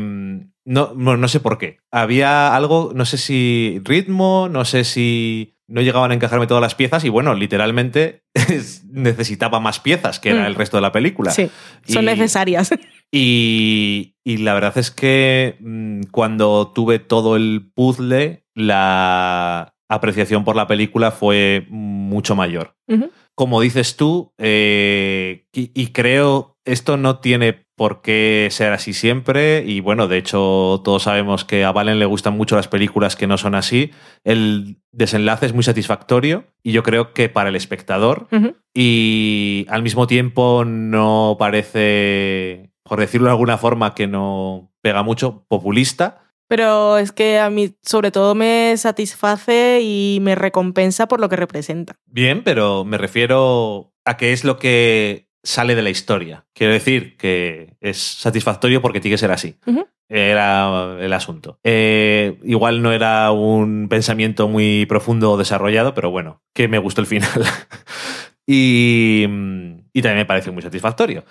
[0.65, 1.77] no, no, no sé por qué.
[1.91, 6.73] Había algo, no sé si ritmo, no sé si no llegaban a encajarme todas las
[6.73, 8.23] piezas y bueno, literalmente
[8.89, 10.47] necesitaba más piezas que era Mm.
[10.47, 11.29] el resto de la película.
[11.29, 11.51] Sí,
[11.87, 12.71] son necesarias.
[13.11, 20.55] y, y la verdad es que mm, cuando tuve todo el puzzle, la apreciación por
[20.55, 22.75] la película fue mucho mayor.
[23.35, 29.63] Como dices tú, eh, y, y creo esto no tiene por qué ser así siempre.
[29.65, 33.27] Y bueno, de hecho, todos sabemos que a Valen le gustan mucho las películas que
[33.27, 33.91] no son así.
[34.23, 38.27] El desenlace es muy satisfactorio y yo creo que para el espectador
[38.73, 45.45] y al mismo tiempo no parece, por decirlo de alguna forma, que no pega mucho,
[45.47, 46.22] populista.
[46.55, 51.35] Pero es que a mí sobre todo me satisface y me recompensa por lo que
[51.35, 51.95] representa.
[52.05, 56.45] Bien, pero me refiero a que es lo que sale de la historia.
[56.53, 59.55] Quiero decir que es satisfactorio porque tiene que ser así.
[60.07, 61.57] Era el asunto.
[61.63, 67.01] Eh, igual no era un pensamiento muy profundo o desarrollado, pero bueno, que me gustó
[67.01, 67.31] el final.
[68.45, 69.23] y,
[69.91, 71.23] y también me parece muy satisfactorio.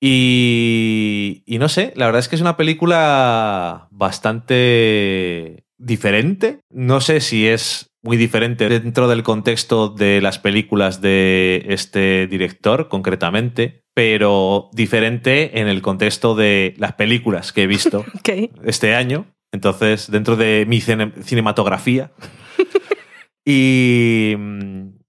[0.00, 6.60] Y, y no sé, la verdad es que es una película bastante diferente.
[6.70, 12.88] No sé si es muy diferente dentro del contexto de las películas de este director,
[12.88, 18.04] concretamente, pero diferente en el contexto de las películas que he visto
[18.64, 19.26] este año.
[19.50, 22.12] Entonces, dentro de mi cine- cinematografía.
[23.44, 24.34] y,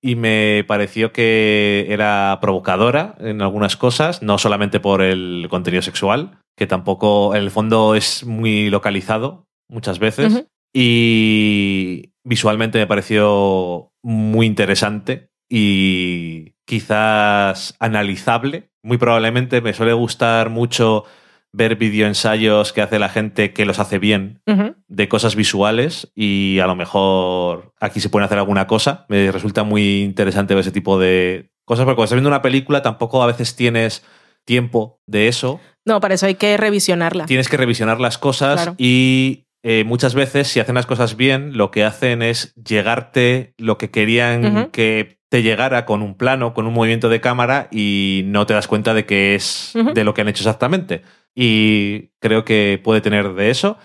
[0.02, 6.40] y me pareció que era provocadora en algunas cosas, no solamente por el contenido sexual,
[6.58, 10.46] que tampoco en el fondo es muy localizado muchas veces.
[10.74, 18.70] Y visualmente me pareció muy interesante y quizás analizable.
[18.84, 21.06] Muy probablemente me suele gustar mucho
[21.52, 24.42] ver videoensayos que hace la gente que los hace bien
[24.88, 29.06] de cosas visuales y a lo mejor aquí se puede hacer alguna cosa.
[29.10, 32.82] Me resulta muy interesante ver ese tipo de cosas, porque cuando estás viendo una película
[32.82, 34.04] tampoco a veces tienes
[34.46, 35.60] tiempo de eso.
[35.86, 37.26] No, para eso hay que revisionarla.
[37.26, 38.76] Tienes que revisionar las cosas Claro.
[38.78, 43.78] y eh, muchas veces, si hacen las cosas bien, lo que hacen es llegarte lo
[43.78, 48.46] que querían que te llegara con un plano, con un movimiento de cámara y no
[48.48, 51.04] te das cuenta de que es de lo que han hecho exactamente.
[51.42, 53.78] Y creo que puede tener de eso.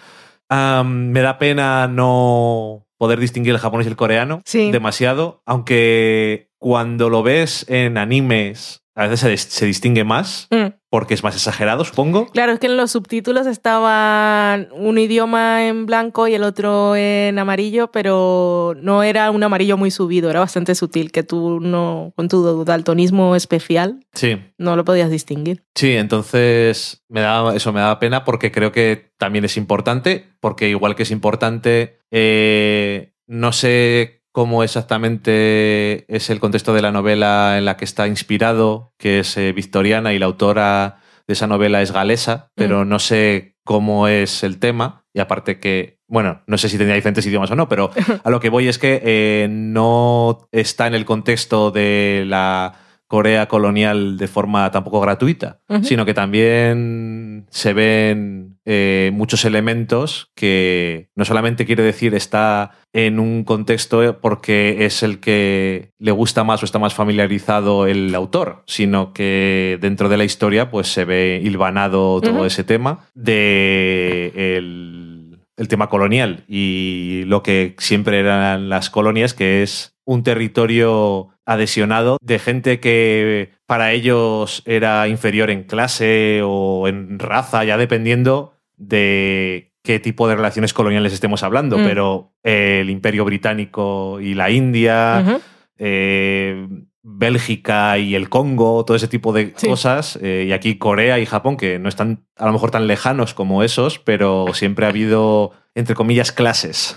[0.48, 4.72] Am, me da pena no poder distinguir el japonés y el coreano Sí.
[4.72, 10.66] demasiado, aunque cuando lo ves en animes a veces se, se distingue más Mm.
[10.94, 12.28] Porque es más exagerado, supongo.
[12.28, 17.36] Claro, es que en los subtítulos estaban un idioma en blanco y el otro en
[17.36, 22.28] amarillo, pero no era un amarillo muy subido, era bastante sutil, que tú no, con
[22.28, 25.64] tu daltonismo especial, Sí, no lo podías distinguir.
[25.74, 30.68] sí, entonces me da, eso me da pena porque creo que también es importante, porque
[30.68, 37.56] igual que es importante, eh, no sé cómo exactamente es el contexto de la novela
[37.56, 41.82] en la que está inspirado, que es eh, victoriana y la autora de esa novela
[41.82, 45.04] es galesa, pero no sé cómo es el tema.
[45.12, 47.92] Y aparte que, bueno, no sé si tenía diferentes idiomas o no, pero
[48.24, 52.74] a lo que voy es que eh, no está en el contexto de la
[53.06, 61.10] Corea colonial de forma tampoco gratuita, sino que también se ven eh, muchos elementos que
[61.14, 66.62] no solamente quiere decir está en un contexto porque es el que le gusta más
[66.62, 71.40] o está más familiarizado el autor, sino que dentro de la historia pues se ve
[71.44, 78.90] hilvanado todo ese tema de el, el tema colonial y lo que siempre eran las
[78.90, 86.40] colonias, que es un territorio adhesionado de gente que para ellos era inferior en clase
[86.44, 91.84] o en raza, ya dependiendo de qué tipo de relaciones coloniales estemos hablando, Mm.
[91.84, 95.40] pero eh, el imperio británico y la India,
[95.78, 96.66] eh,
[97.02, 99.66] Bélgica y el Congo, todo ese tipo de Sí.
[99.68, 103.34] cosas, eh, y aquí Corea y Japón, que no están a lo mejor tan lejanos
[103.34, 106.96] como esos, pero siempre ha habido, entre comillas, clases.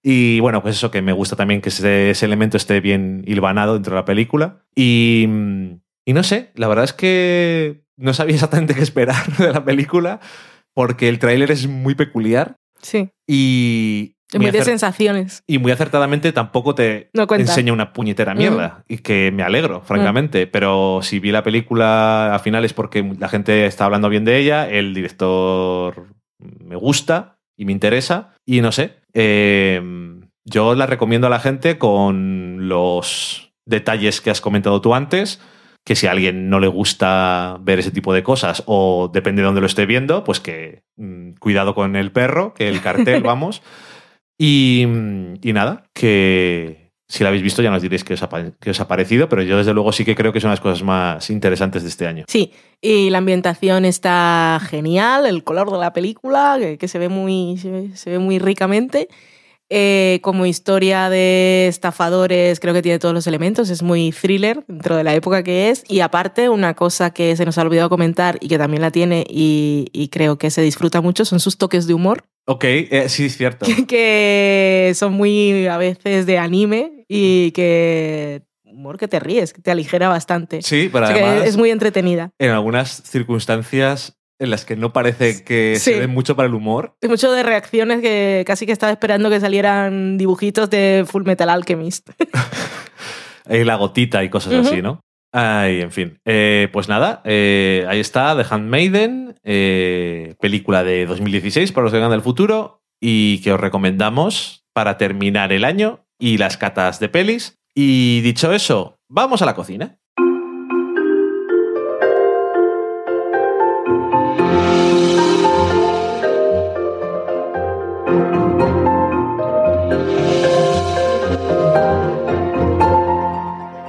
[0.00, 3.74] Y bueno, pues eso que me gusta también que ese, ese elemento esté bien hilvanado
[3.74, 4.62] dentro de la película.
[4.76, 5.26] Y,
[6.04, 10.20] y no sé, la verdad es que no sabía exactamente qué esperar de la película,
[10.78, 14.14] porque el tráiler es muy peculiar Sí, y...
[14.32, 15.42] muy de sensaciones.
[15.48, 18.84] y muy acertadamente tampoco te No enseña una puñetera mierda.
[18.86, 20.46] Y que me alegro, francamente.
[20.46, 24.38] Pero si vi la película al final es porque la gente está hablando bien de
[24.38, 28.36] ella, el director me gusta y me interesa.
[28.46, 29.82] Y no sé, eh,
[30.44, 35.40] yo la recomiendo a la gente con los detalles que has comentado tú antes.
[35.88, 39.46] Que si a alguien no le gusta ver ese tipo de cosas o depende de
[39.46, 43.62] dónde lo esté viendo, pues que mm, cuidado con el perro, que el cartel, vamos.
[44.36, 44.82] Y,
[45.40, 48.28] y nada, que si la habéis visto ya nos diréis qué os, ha,
[48.60, 50.82] qué os ha parecido, pero yo desde luego sí que creo que son las cosas
[50.82, 52.24] más interesantes de este año.
[52.28, 57.08] Sí, y la ambientación está genial, el color de la película, que, que se, ve
[57.08, 59.08] muy, se, ve, se ve muy ricamente.
[59.70, 64.96] Eh, como historia de estafadores, creo que tiene todos los elementos, es muy thriller dentro
[64.96, 65.84] de la época que es.
[65.88, 69.24] Y aparte, una cosa que se nos ha olvidado comentar y que también la tiene
[69.28, 73.26] y, y creo que se disfruta mucho son sus toques de humor, Ok, eh, sí,
[73.26, 73.66] es cierto.
[73.88, 79.70] que son muy a veces de anime y que humor que te ríes, que te
[79.70, 80.62] aligera bastante.
[80.62, 82.30] Sí, pero O sea además es muy entretenida.
[82.38, 85.92] en algunas circunstancias en las que no parece que Sí.
[85.94, 86.94] se den mucho para el humor.
[87.02, 91.48] Hay mucho de reacciones que casi que estaba esperando que salieran dibujitos de Full Metal
[91.50, 92.10] Alchemist.
[93.46, 95.00] Hay la gotita y cosas así, ¿no?
[95.32, 96.18] Ay, en fin.
[96.24, 101.96] Eh, pues nada, eh, ahí está The Handmaiden, eh, película de 2016 para los que
[101.98, 107.08] vengan del futuro y que os recomendamos para terminar el año y las catas de
[107.08, 107.58] pelis.
[107.74, 109.98] Y dicho eso, vamos a la cocina.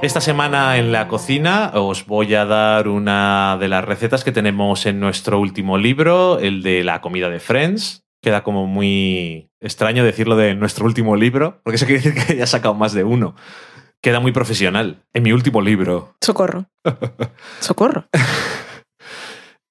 [0.02, 4.86] Esta semana en la cocina os voy a dar una de las recetas que tenemos
[4.86, 8.02] en nuestro último libro, el de la comida de Friends.
[8.22, 12.44] Queda como muy extraño decirlo de nuestro último libro, porque eso quiere decir que ya
[12.44, 13.36] he sacado más de uno.
[14.02, 15.04] Queda muy profesional.
[15.12, 16.16] En mi último libro.
[16.22, 16.66] Socorro.
[17.60, 18.06] Socorro.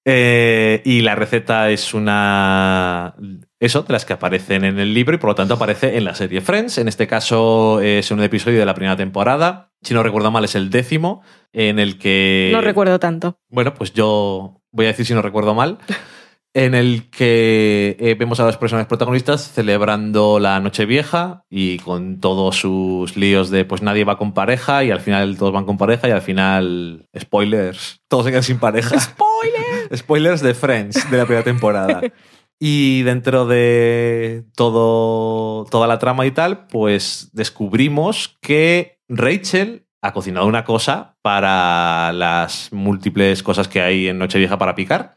[0.05, 3.15] Eh, y la receta es una.
[3.59, 6.15] Eso, de las que aparecen en el libro y por lo tanto aparece en la
[6.15, 6.77] serie Friends.
[6.77, 9.71] En este caso es un episodio de la primera temporada.
[9.81, 12.49] Si no recuerdo mal, es el décimo, en el que.
[12.53, 13.37] No recuerdo tanto.
[13.49, 15.77] Bueno, pues yo voy a decir si no recuerdo mal.
[16.53, 22.57] en el que eh, vemos a los personajes protagonistas celebrando la Nochevieja y con todos
[22.57, 26.07] sus líos de pues nadie va con pareja y al final todos van con pareja
[26.07, 28.99] y al final, spoilers, todos se quedan sin pareja.
[28.99, 29.97] ¡Spoiler!
[29.97, 32.01] Spoilers de Friends de la primera temporada.
[32.59, 40.45] Y dentro de todo, toda la trama y tal, pues descubrimos que Rachel ha cocinado
[40.47, 45.13] una cosa para las múltiples cosas que hay en Nochevieja para picar.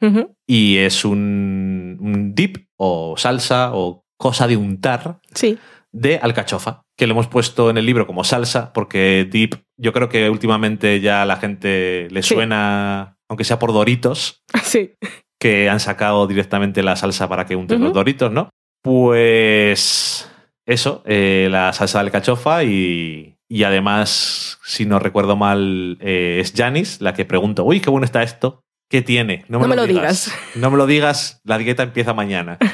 [0.46, 5.58] Y es un, un dip o salsa o cosa de untar Sí.
[5.92, 10.08] de alcachofa, que lo hemos puesto en el libro como salsa, porque dip yo creo
[10.08, 12.34] que últimamente ya a la gente le Sí.
[12.34, 14.92] suena, aunque sea por Doritos, Sí.
[15.42, 18.50] Que han sacado directamente la salsa para que unten los Doritos, ¿no?
[18.80, 20.30] Pues
[20.66, 26.52] eso, eh, la salsa de alcachofa y, y además, si no recuerdo mal, eh, es
[26.56, 29.44] Janis la que pregunta, uy, qué bueno está esto, ¿qué tiene?
[29.48, 30.32] No me lo digas.
[30.54, 32.58] No me lo digas, la dieta empieza mañana.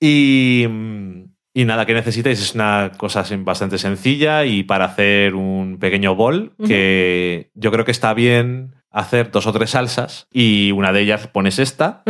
[0.00, 0.66] Y,
[1.54, 6.52] y nada, que necesitáis es una cosa bastante sencilla y para hacer un pequeño bol
[6.66, 11.26] que yo creo que está bien hacer dos o tres salsas y una de ellas
[11.26, 12.02] pones esta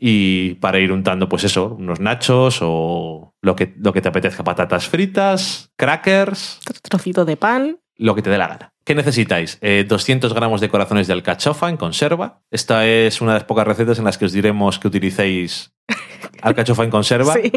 [0.00, 4.42] y para ir untando pues eso, unos nachos o lo que, lo que te apetezca,
[4.42, 7.78] patatas fritas, crackers, tro- Trocito de pan.
[7.96, 8.72] lo que te dé la gana.
[8.84, 9.58] ¿Qué necesitáis?
[9.60, 12.40] Eh, 200 gramos de corazones de alcachofa en conserva.
[12.50, 15.74] Esta es una de las pocas recetas en las que os diremos que utilicéis
[16.42, 17.34] alcachofa en conserva.
[17.34, 17.52] Sí.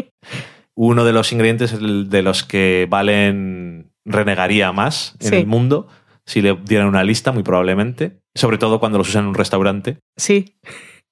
[0.76, 5.36] Uno de los ingredientes de los que Valen renegaría más en Sí.
[5.36, 5.88] el mundo
[6.26, 8.20] si le dieran una lista, muy probablemente.
[8.34, 9.98] Sobre todo cuando los usan en un restaurante.
[10.16, 10.56] Sí.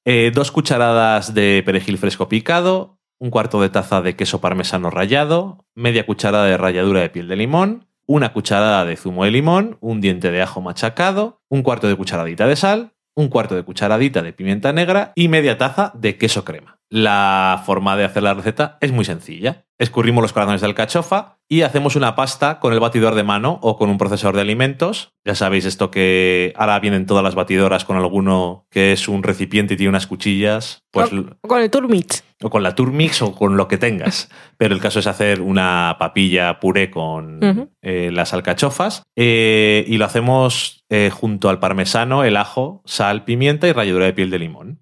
[0.05, 5.65] Eh, dos cucharadas de perejil fresco picado, un cuarto de taza de queso parmesano rallado,
[5.77, 10.01] media cucharada de ralladura de piel de limón, una cucharada de zumo de limón, un
[10.01, 14.33] diente de ajo machacado, un cuarto de cucharadita de sal, un cuarto de cucharadita de
[14.33, 16.81] pimienta negra y media taza de queso crema.
[16.89, 19.67] La forma de hacer la receta es muy sencilla.
[19.83, 23.77] Escurrimos los corazones de alcachofa y hacemos una pasta con el batidor de mano o
[23.77, 25.11] con un procesador de alimentos.
[25.27, 29.75] Ya sabéis esto que ahora vienen todas las batidoras con alguno que es un recipiente
[29.75, 32.23] y tiene unas cuchillas, pues O- con el Turmix.
[32.45, 34.31] o con la Turmix o con lo que tengas.
[34.57, 37.41] Pero el caso es hacer una papilla puré con
[37.83, 43.67] eh, las alcachofas eh, y lo hacemos eh, junto al parmesano, el ajo, sal, pimienta
[43.67, 44.79] y ralladura de piel de limón.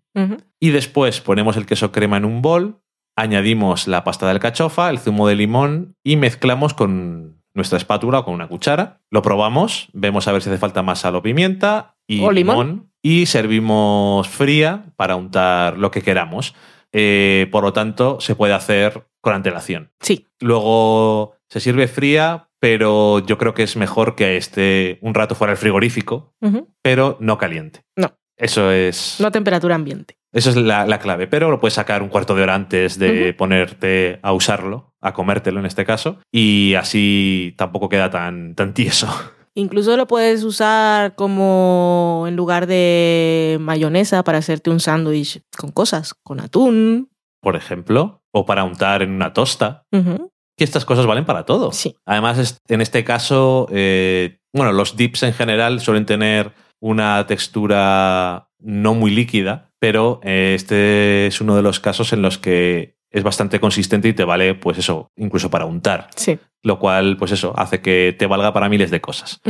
[0.60, 2.80] Y después ponemos el queso crema en un bol,
[3.20, 8.24] añadimos la pasta de alcachofa, el zumo de limón y mezclamos con nuestra espátula o
[8.24, 9.00] con una cuchara.
[9.10, 12.90] Lo probamos, vemos a ver si hace falta más sal o pimienta y O limón.
[13.02, 16.54] y servimos fría para untar lo que queramos.
[16.92, 19.90] Eh, por lo tanto, se puede hacer con antelación.
[20.00, 20.26] Sí.
[20.40, 25.52] Luego se sirve fría, pero yo creo que es mejor que esté un rato fuera
[25.52, 26.34] del frigorífico,
[26.82, 27.82] pero no caliente.
[27.96, 28.12] No.
[28.40, 29.16] Eso es.
[29.20, 30.16] No a temperatura ambiente.
[30.32, 33.34] Eso es la, la clave, pero lo puedes sacar un cuarto de hora antes de
[33.34, 39.08] ponerte a usarlo, a comértelo en este caso, y así tampoco queda tan, tan tieso.
[39.54, 46.14] Incluso lo puedes usar como en lugar de mayonesa para hacerte un sándwich con cosas,
[46.22, 47.10] con atún.
[47.42, 51.72] Por ejemplo, o para untar en una tosta, que estas cosas valen para todo.
[51.72, 51.96] Sí.
[52.06, 58.94] Además, en este caso, eh, bueno, los dips en general suelen tener una textura no
[58.94, 63.58] muy líquida, pero eh, este es uno de los casos en los que es bastante
[63.60, 66.08] consistente y te vale, pues eso, incluso para untar.
[66.16, 66.38] Sí.
[66.62, 69.40] lo cual, pues eso, hace que te valga para miles de cosas.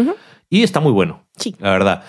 [0.48, 1.56] Y está muy bueno, Sí.
[1.58, 2.04] la verdad.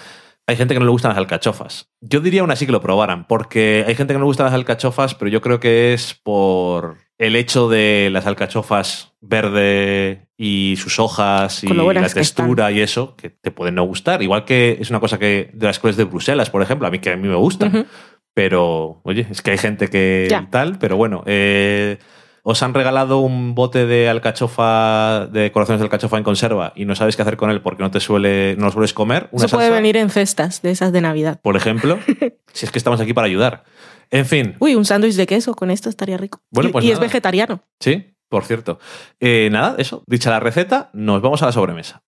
[0.52, 1.89] Hay gente que no le gustan las alcachofas.
[2.02, 4.54] Yo diría aún así que lo probaran, porque hay gente que no le gustan las
[4.54, 10.99] alcachofas, pero yo creo que es por el hecho de las alcachofas verde y sus
[10.99, 14.22] hojas y la textura y eso, que te pueden no gustar.
[14.22, 16.99] Igual que es una cosa que de las cosas de Bruselas, por ejemplo, a mí
[16.99, 17.70] que a mí me gustan.
[17.76, 17.86] Ujú.
[18.34, 20.47] Pero, oye, es que hay gente que Ya.
[20.49, 21.97] tal, pero bueno, eh,
[22.44, 26.96] os han regalado un bote de alcachofa, de corazones de alcachofa en conserva y no
[26.96, 29.28] sabes qué hacer con él porque no te suele, no lo sueles comer.
[29.32, 31.39] Una Eso puede salsa, venir en cestas de esas de Navidad.
[31.42, 32.00] por ejemplo,
[32.54, 33.64] si es que estamos aquí para ayudar.
[34.10, 36.42] En fin, Uy, un sándwich de queso con esto estaría rico.
[36.50, 37.06] Bueno, y pues y es nada.
[37.08, 37.64] vegetariano.
[37.80, 38.80] sí, por cierto.
[39.20, 42.02] Eh, nada, eso, dicha la receta, nos vamos a la sobremesa.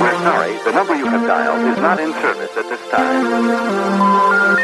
[0.00, 4.58] We're sorry, the number you have dialed is not in service at this time.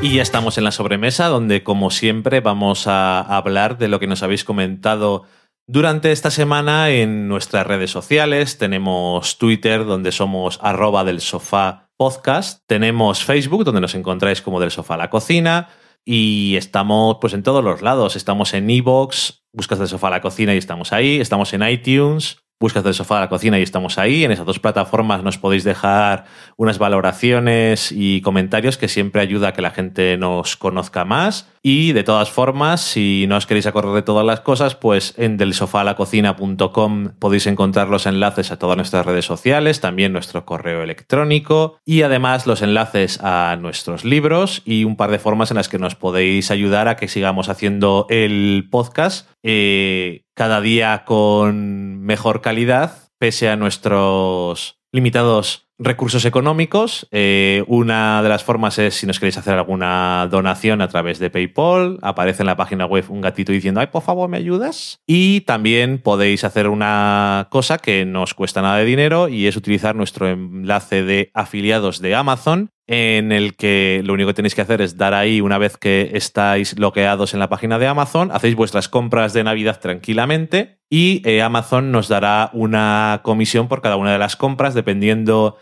[0.00, 4.06] Y ya estamos en la sobremesa, donde como siempre vamos a hablar de lo que
[4.06, 5.24] nos habéis comentado
[5.68, 8.58] durante esta semana en nuestras redes sociales.
[8.58, 12.64] Tenemos Twitter, donde somos arroba del sofá podcast.
[12.66, 15.68] Tenemos Facebook, donde nos encontráis como del sofá a la cocina.
[16.04, 18.16] Y estamos pues en todos los lados.
[18.16, 21.20] Estamos en Evox, buscas del sofá a la cocina y estamos ahí.
[21.20, 24.24] Estamos en iTunes, buscas del sofá a la cocina y estamos ahí.
[24.24, 26.24] En esas dos plataformas nos podéis dejar
[26.56, 31.50] unas valoraciones y comentarios que siempre ayuda a que la gente nos conozca más.
[31.70, 35.36] Y de todas formas, si no os queréis acordar de todas las cosas, pues en
[35.36, 42.00] delsofalacocina.com podéis encontrar los enlaces a todas nuestras redes sociales, también nuestro correo electrónico y
[42.00, 45.94] además los enlaces a nuestros libros y un par de formas en las que nos
[45.94, 53.50] podéis ayudar a que sigamos haciendo el podcast eh, cada día con mejor calidad, pese
[53.50, 57.06] a nuestros limitados recursos económicos.
[57.10, 61.30] Eh, una de las formas es si nos queréis hacer alguna donación a través de
[61.30, 61.98] PayPal.
[62.02, 65.00] Aparece en la página web un gatito diciendo, ay, por favor, ¿me ayudas?
[65.06, 69.56] Y también podéis hacer una cosa que no os cuesta nada de dinero y es
[69.56, 74.62] utilizar nuestro enlace de afiliados de Amazon en el que lo único que tenéis que
[74.62, 78.56] hacer es dar ahí una vez que estáis logueados en la página de Amazon, hacéis
[78.56, 84.12] vuestras compras de Navidad tranquilamente y eh, Amazon nos dará una comisión por cada una
[84.12, 85.58] de las compras dependiendo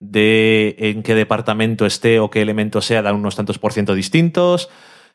[0.00, 4.68] de en qué departamento esté o qué elemento sea, dan unos tantos por ciento distintos.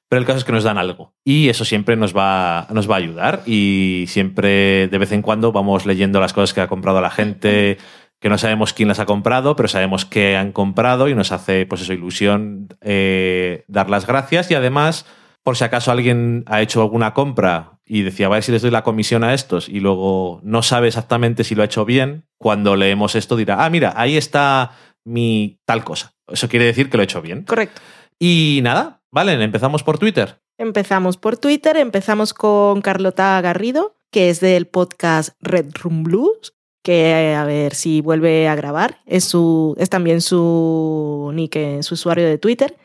[0.09, 1.15] Pero el caso es que nos dan algo.
[1.23, 3.41] Y eso siempre nos va, nos va a ayudar.
[3.47, 7.77] Y siempre, de vez en cuando, vamos leyendo las cosas que ha comprado la gente,
[8.19, 11.65] que no sabemos quién las ha comprado, pero sabemos que han comprado y nos hace,
[11.65, 14.51] pues eso, ilusión eh, dar las gracias.
[14.51, 15.05] Y además,
[15.41, 18.83] por si acaso alguien ha hecho alguna compra y decía, ver si les doy la
[18.83, 23.15] comisión a estos y luego no sabe exactamente si lo ha hecho bien, cuando leemos
[23.15, 24.71] esto dirá, ah, mira, ahí está
[25.03, 26.15] mi tal cosa.
[26.27, 27.43] Eso quiere decir que lo he hecho bien.
[27.43, 27.81] Correcto.
[28.19, 30.39] Y nada, vale, empezamos por Twitter.
[30.57, 36.53] Empezamos por Twitter, empezamos con Carlota Garrido, que es del podcast Red Room Blues,
[36.83, 39.01] que a ver si vuelve a grabar.
[39.05, 42.77] Es, su, es también su nick, eh, su usuario de Twitter.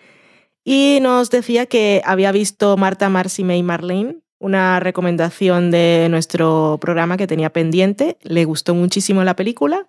[0.64, 7.16] Y nos decía que había visto Marta, Marcy, May, Marlene, una recomendación de nuestro programa
[7.16, 8.18] que tenía pendiente.
[8.22, 9.86] Le gustó muchísimo la película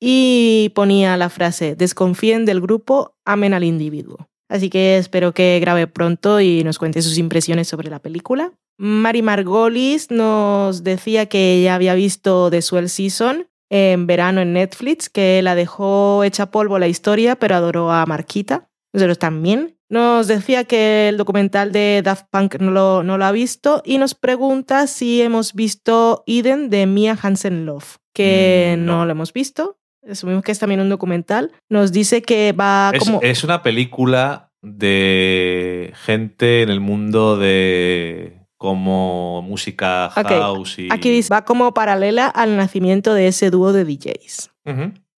[0.00, 4.28] y ponía la frase, desconfíen del grupo, amen al individuo.
[4.48, 8.52] Así que espero que grabe pronto y nos cuente sus impresiones sobre la película.
[8.78, 15.08] Mari Margolis nos decía que ella había visto The Swell Season en verano en Netflix,
[15.08, 18.68] que la dejó hecha polvo la historia, pero adoró a Marquita.
[18.92, 19.78] Nosotros también.
[19.92, 23.98] Nos decía que el documental de Daft Punk no lo, no lo ha visto y
[23.98, 28.96] nos pregunta si hemos visto Eden de Mia Hansen Love, que Mm, no.
[28.98, 29.04] no.
[29.04, 29.76] lo hemos visto.
[30.10, 31.52] Asumimos que es también un documental.
[31.68, 33.20] Nos dice que va Es, como...
[33.22, 40.88] es una película de gente en el mundo de como música house y...
[40.90, 44.52] Aquí dice, va como paralela al nacimiento de ese dúo de DJs.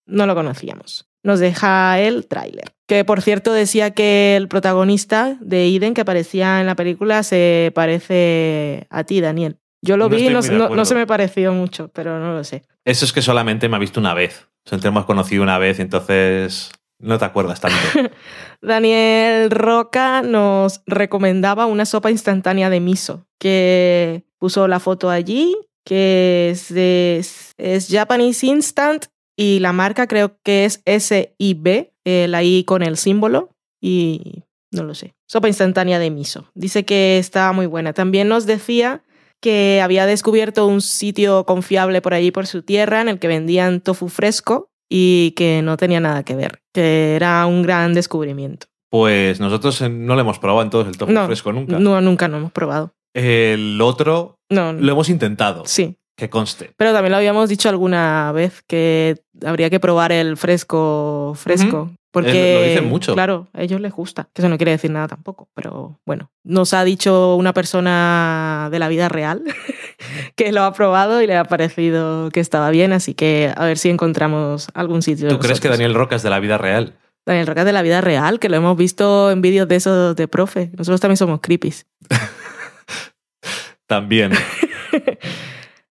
[0.08, 1.08] No lo conocíamos.
[1.24, 2.74] Nos deja el tráiler.
[2.94, 7.72] Que por cierto decía que el protagonista de Eden que aparecía en la película se
[7.74, 9.58] parece a ti, Daniel.
[9.82, 10.44] Yo lo No vi y no,
[10.86, 12.62] se me pareció mucho, pero no lo sé.
[12.86, 14.48] Eso es que solamente me ha visto una vez.
[14.64, 17.78] O sea, te hemos conocido una vez, entonces no te acuerdas tanto.
[18.62, 26.50] Daniel Roca nos recomendaba una sopa instantánea de miso, que puso la foto allí, que
[26.52, 27.26] es, de-
[27.58, 33.52] es Japanese Instant y la marca creo que es SIB, la I con el símbolo
[33.82, 35.14] y no lo sé.
[35.28, 36.46] Sopa instantánea de miso.
[36.56, 37.94] Dice que está muy buena.
[37.94, 39.04] También nos decía
[39.40, 43.82] que había descubierto un sitio confiable por allí por su tierra en el que vendían
[43.82, 48.68] tofu fresco y que no tenía nada que ver, que era un gran descubrimiento.
[48.90, 51.78] Pues nosotros eh, no lo hemos probado entonces el tofu no, fresco nunca.
[51.80, 52.94] No, nunca no hemos probado.
[53.14, 55.98] El otro No, lo hemos intentado, sí.
[56.16, 56.72] Que conste.
[56.78, 61.92] Pero también lo habíamos dicho alguna vez que habría que probar el fresco fresco.
[62.12, 63.14] Porque, Eh, lo dicen mucho.
[63.16, 64.30] Claro, a ellos les gusta.
[64.34, 65.50] Que eso no quiere decir nada tampoco.
[65.56, 69.42] Pero bueno, nos ha dicho una persona de la vida real
[70.36, 72.94] que lo ha probado y le ha parecido que estaba bien.
[72.94, 75.28] Así que a ver si encontramos algún sitio.
[75.28, 75.70] ¿Tú crees que.
[75.70, 76.94] Daniel Roca es de la vida real?
[77.26, 80.16] Daniel Roca es de la vida real, que lo hemos visto en vídeos de esos
[80.16, 80.70] de profe.
[80.78, 81.88] Nosotros también somos creepies.
[83.88, 84.32] También.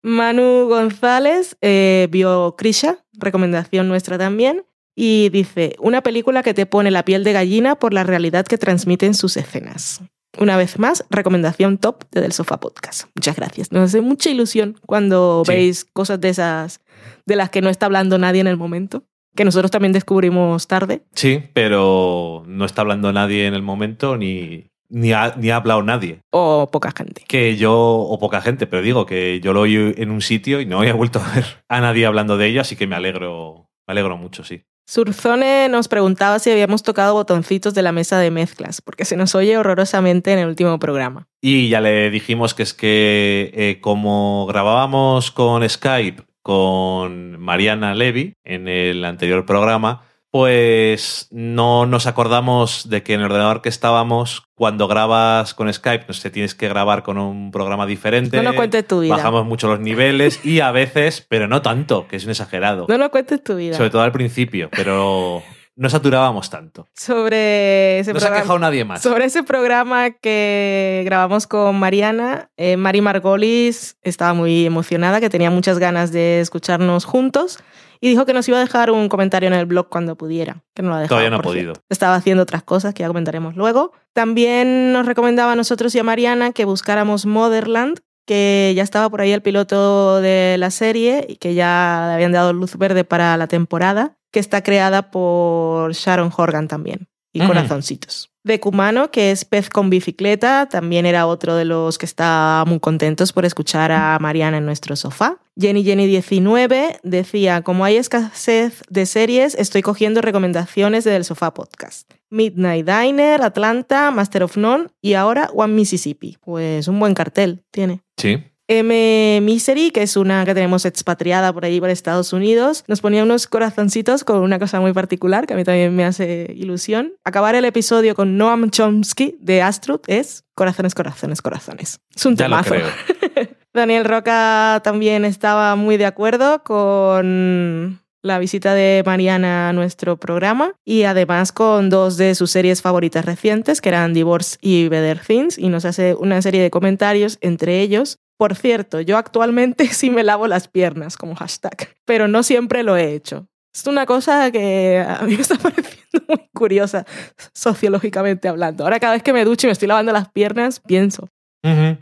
[0.06, 4.64] Manu González eh, vio Krisha, recomendación nuestra también,
[4.94, 8.56] y dice, una película que te pone la piel de gallina por la realidad que
[8.56, 10.00] transmiten sus escenas.
[10.38, 13.08] Una vez más, recomendación top de Del Sofá Podcast.
[13.16, 13.72] Muchas gracias.
[13.72, 15.52] Nos hace mucha ilusión cuando Sí.
[15.52, 16.80] veis cosas de esas
[17.26, 19.02] de las que no está hablando nadie en el momento,
[19.34, 21.02] que nosotros también descubrimos tarde.
[21.14, 25.82] Sí, pero no está hablando nadie en el momento ni, ni, ha, ni ha hablado
[25.82, 26.20] nadie.
[26.30, 27.24] O poca gente.
[27.26, 30.66] Que yo, o poca gente, pero digo que yo lo oí en un sitio y
[30.66, 33.92] no he vuelto a ver a nadie hablando de ello, así que me alegro, me
[33.92, 34.62] alegro mucho, sí.
[34.88, 39.34] Surzone nos preguntaba si habíamos tocado botoncitos de la mesa de mezclas, porque se nos
[39.34, 41.26] oye horrorosamente en el último programa.
[41.42, 48.34] Y ya le dijimos que es que eh, como grabábamos con Skype con Mariana Levy
[48.44, 50.04] en el anterior programa,
[50.36, 56.04] pues no nos acordamos de que en el ordenador que estábamos, cuando grabas con Skype,
[56.06, 58.36] no sé, tienes que grabar con un programa diferente.
[58.36, 59.16] No nos cuentes tu vida.
[59.16, 62.84] Bajamos mucho los niveles y a veces, pero no tanto, que es un exagerado.
[62.86, 63.78] No nos cuentes tu vida.
[63.78, 65.42] Sobre todo al principio, pero
[65.76, 66.88] no saturábamos tanto.
[66.94, 69.02] Sobre ese No se ha quejado nadie más.
[69.02, 75.50] Sobre ese programa que grabamos con Mariana, eh, Mari Margolis estaba muy emocionada, que tenía
[75.50, 77.58] muchas ganas de escucharnos juntos
[78.00, 80.82] y dijo que nos iba a dejar un comentario en el blog cuando pudiera, que
[80.82, 81.16] no lo ha dejado.
[81.16, 81.74] Todavía no ha podido.
[81.74, 81.82] cierto.
[81.90, 83.92] Estaba haciendo otras cosas que ya comentaremos luego.
[84.12, 89.20] También nos recomendaba a nosotros y a Mariana que buscáramos Motherland, que ya estaba por
[89.20, 93.36] ahí el piloto de la serie y que ya le habían dado luz verde para
[93.36, 97.08] la temporada, que está creada por Sharon Horgan también.
[97.32, 98.30] Y corazoncitos.
[98.44, 102.78] De Cumano, que es pez con bicicleta, también era otro de los que está muy
[102.78, 105.38] contentos por escuchar a Mariana en nuestro sofá.
[105.58, 112.12] Jenny Jenny 19 decía, como hay escasez de series, estoy cogiendo recomendaciones del Sofá Podcast.
[112.28, 116.36] Midnight Diner, Atlanta, Master of None y ahora One Mississippi.
[116.42, 118.02] Pues un buen cartel tiene.
[118.18, 118.44] Sí.
[118.68, 119.40] M.
[119.42, 123.46] Misery, que es una que tenemos expatriada por ahí por Estados Unidos, nos ponía unos
[123.46, 127.12] corazoncitos con una cosa muy particular que a mí también me hace ilusión.
[127.24, 132.00] Acabar el episodio con Noam Chomsky de Astrud es corazones, corazones, corazones.
[132.14, 132.74] Es un Ya lo temazo.
[132.74, 133.46] creo.
[133.74, 140.72] Daniel Roca también estaba muy de acuerdo con la visita de Mariana a nuestro programa
[140.84, 145.58] y además con dos de sus series favoritas recientes, que eran Divorce y Better Things,
[145.58, 148.18] y nos hace una serie de comentarios entre ellos.
[148.38, 152.96] Por cierto, yo actualmente sí me lavo las piernas como hashtag, pero no siempre lo
[152.96, 153.48] he hecho.
[153.74, 157.04] Es una cosa que a mí me está pareciendo muy curiosa,
[157.52, 158.84] sociológicamente hablando.
[158.84, 161.28] Ahora cada vez que me ducho y me estoy lavando las piernas, pienso,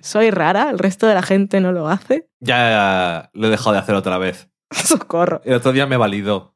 [0.02, 2.28] soy rara, el resto de la gente no lo hace.
[2.40, 4.48] Ya lo he dejado de hacer otra vez.
[4.70, 5.40] Socorro.
[5.44, 6.54] El otro día me validó.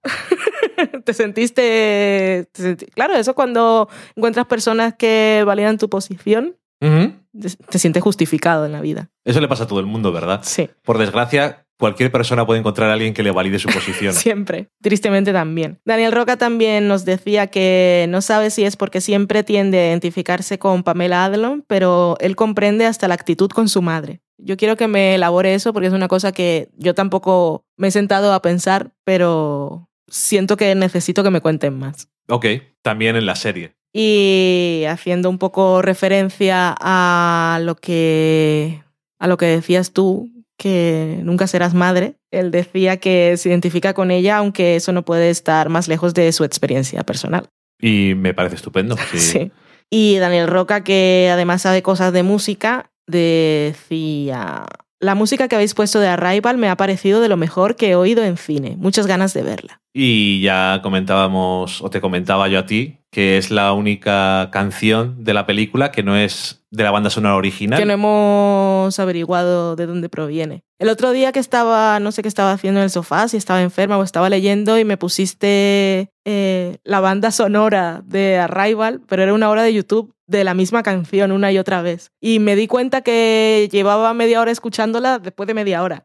[1.04, 8.02] Te sentiste, te senti- Claro, eso cuando encuentras personas que validan tu posición, Te sientes
[8.02, 9.10] justificado en la vida.
[9.24, 10.40] Eso le pasa a todo el mundo, ¿verdad?
[10.42, 14.12] Sí, Por desgracia, cualquier persona puede encontrar a alguien que le valide su posición.
[14.14, 14.68] siempre.
[14.82, 15.80] Tristemente también.
[15.84, 20.58] Daniel Roca también nos decía que no sabe si es porque siempre tiende a identificarse
[20.58, 24.20] con Pamela Adlon, pero él comprende hasta la actitud con su madre.
[24.38, 27.90] Yo quiero que me elabore eso porque es una cosa que yo tampoco me he
[27.90, 32.08] sentado a pensar, pero siento que necesito que me cuenten más.
[32.28, 32.46] Ok,
[32.82, 33.74] también en la serie.
[34.00, 38.84] Y haciendo un poco referencia a lo que
[39.18, 44.12] a lo que decías tú, que nunca serás madre, él decía que se identifica con
[44.12, 47.48] ella, aunque eso no puede estar más lejos de su experiencia personal.
[47.80, 48.96] Y me parece estupendo.
[49.10, 49.18] Sí.
[49.18, 49.52] Sí.
[49.90, 54.66] Y Daniel Roca, que además sabe cosas de música, decía,
[55.00, 57.94] la música que habéis puesto de Arrival me ha parecido de lo mejor que he
[57.96, 58.76] oído en cine.
[58.76, 59.80] Muchas ganas de verla.
[59.92, 65.34] Y ya comentábamos, o te comentaba yo a ti, que es la única canción de
[65.34, 67.78] la película que no es de la banda sonora original.
[67.78, 70.64] que no hemos averiguado de dónde proviene.
[70.78, 73.62] El otro día que estaba, no sé qué estaba haciendo en el sofá, si estaba
[73.62, 79.32] enferma o estaba leyendo y me pusiste eh, la banda sonora de Arrival, pero era
[79.32, 82.12] una hora de YouTube de la misma canción una y otra vez.
[82.20, 86.04] Y me di cuenta que llevaba media hora escuchándola después de media hora.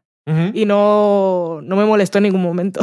[0.54, 2.80] Y no, no me molestó en ningún momento.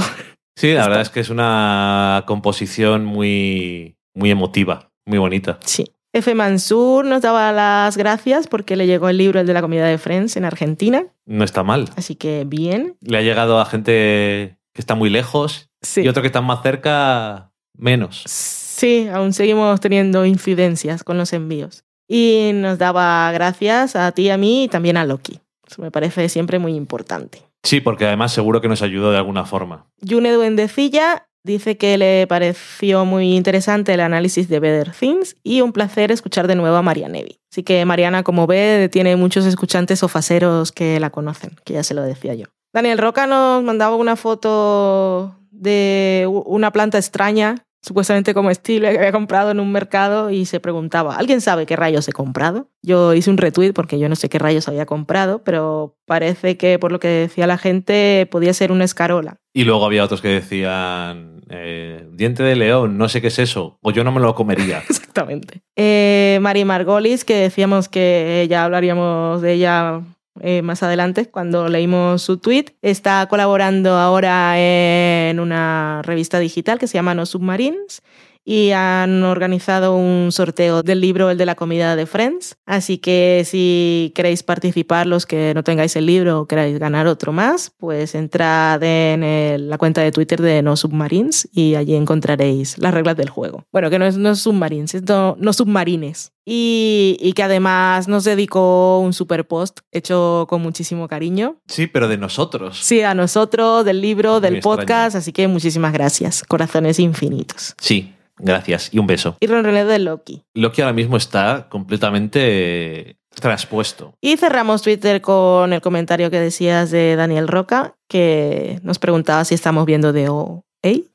[0.55, 5.59] Sí, la verdad es que es una composición muy, muy emotiva, muy bonita.
[5.65, 5.91] Sí.
[6.13, 6.35] F.
[6.35, 9.97] Mansur nos daba las gracias porque le llegó el libro, el de la comida de
[9.97, 11.05] Friends, en Argentina.
[11.25, 11.89] No está mal.
[11.95, 12.97] Así que bien.
[12.99, 16.01] Le ha llegado a gente que está muy lejos Sí.
[16.01, 18.23] y otro que está más cerca, menos.
[18.27, 21.85] Sí, aún seguimos teniendo incidencias con los envíos.
[22.09, 25.39] Y nos daba gracias a ti, a mí y también a Loki.
[25.65, 27.41] Eso me parece siempre muy importante.
[27.63, 29.85] Sí, porque además seguro que nos ayudó de alguna forma.
[30.01, 35.73] Yune Duendecilla dice que le pareció muy interesante el análisis de Better Things y un
[35.73, 37.39] placer escuchar de nuevo a María Nevi.
[37.51, 41.93] Así que Mariana, como ve, tiene muchos escuchantes sofaseros que la conocen, que ya se
[41.93, 42.45] lo decía yo.
[42.73, 49.51] Daniel Roca nos mandaba una foto de una planta extraña, supuestamente comestible, que había comprado
[49.51, 52.69] en un mercado y se preguntaba, ¿alguien sabe qué rayos he comprado?
[52.81, 56.77] Yo hice un retweet porque yo no sé qué rayos había comprado, pero parece que
[56.79, 59.37] por lo que decía la gente podía ser una escarola.
[59.53, 63.79] Y luego había otros que decían, eh, diente de león, no sé qué es eso,
[63.81, 64.79] o yo no me lo comería.
[64.89, 65.61] Exactamente.
[65.75, 70.01] Eh, Mari Margolis, que decíamos que ya hablaríamos de ella
[70.39, 72.65] eh, más adelante cuando leímos su tweet.
[72.81, 78.01] Está colaborando ahora en una revista digital que se llama No Submarines
[78.43, 82.55] y han organizado un sorteo del libro El de la comida de Friends.
[82.65, 87.31] Así que si queréis participar, los que no tengáis el libro o queráis ganar otro
[87.31, 92.77] más, pues entrad en el- la cuenta de Twitter de No Submarines y allí encontraréis
[92.77, 93.65] las reglas del juego.
[93.71, 96.31] Bueno, que no es No Submarines, es No, no Submarines.
[96.43, 101.57] Y, y que además nos dedicó un super post hecho con muchísimo cariño.
[101.67, 102.79] Sí, pero de nosotros.
[102.81, 104.77] Sí, a nosotros, del libro, Muy del extraño.
[104.77, 106.43] podcast, así que muchísimas gracias.
[106.47, 107.75] Corazones infinitos.
[107.79, 108.13] Sí,
[108.43, 108.93] gracias.
[108.93, 109.37] Y un beso.
[109.39, 110.43] Y Ronroneo de Loki.
[110.53, 114.13] Loki ahora mismo está completamente traspuesto.
[114.21, 119.55] Y cerramos Twitter con el comentario que decías de Daniel Roca, que nos preguntaba si
[119.55, 120.29] estamos viendo de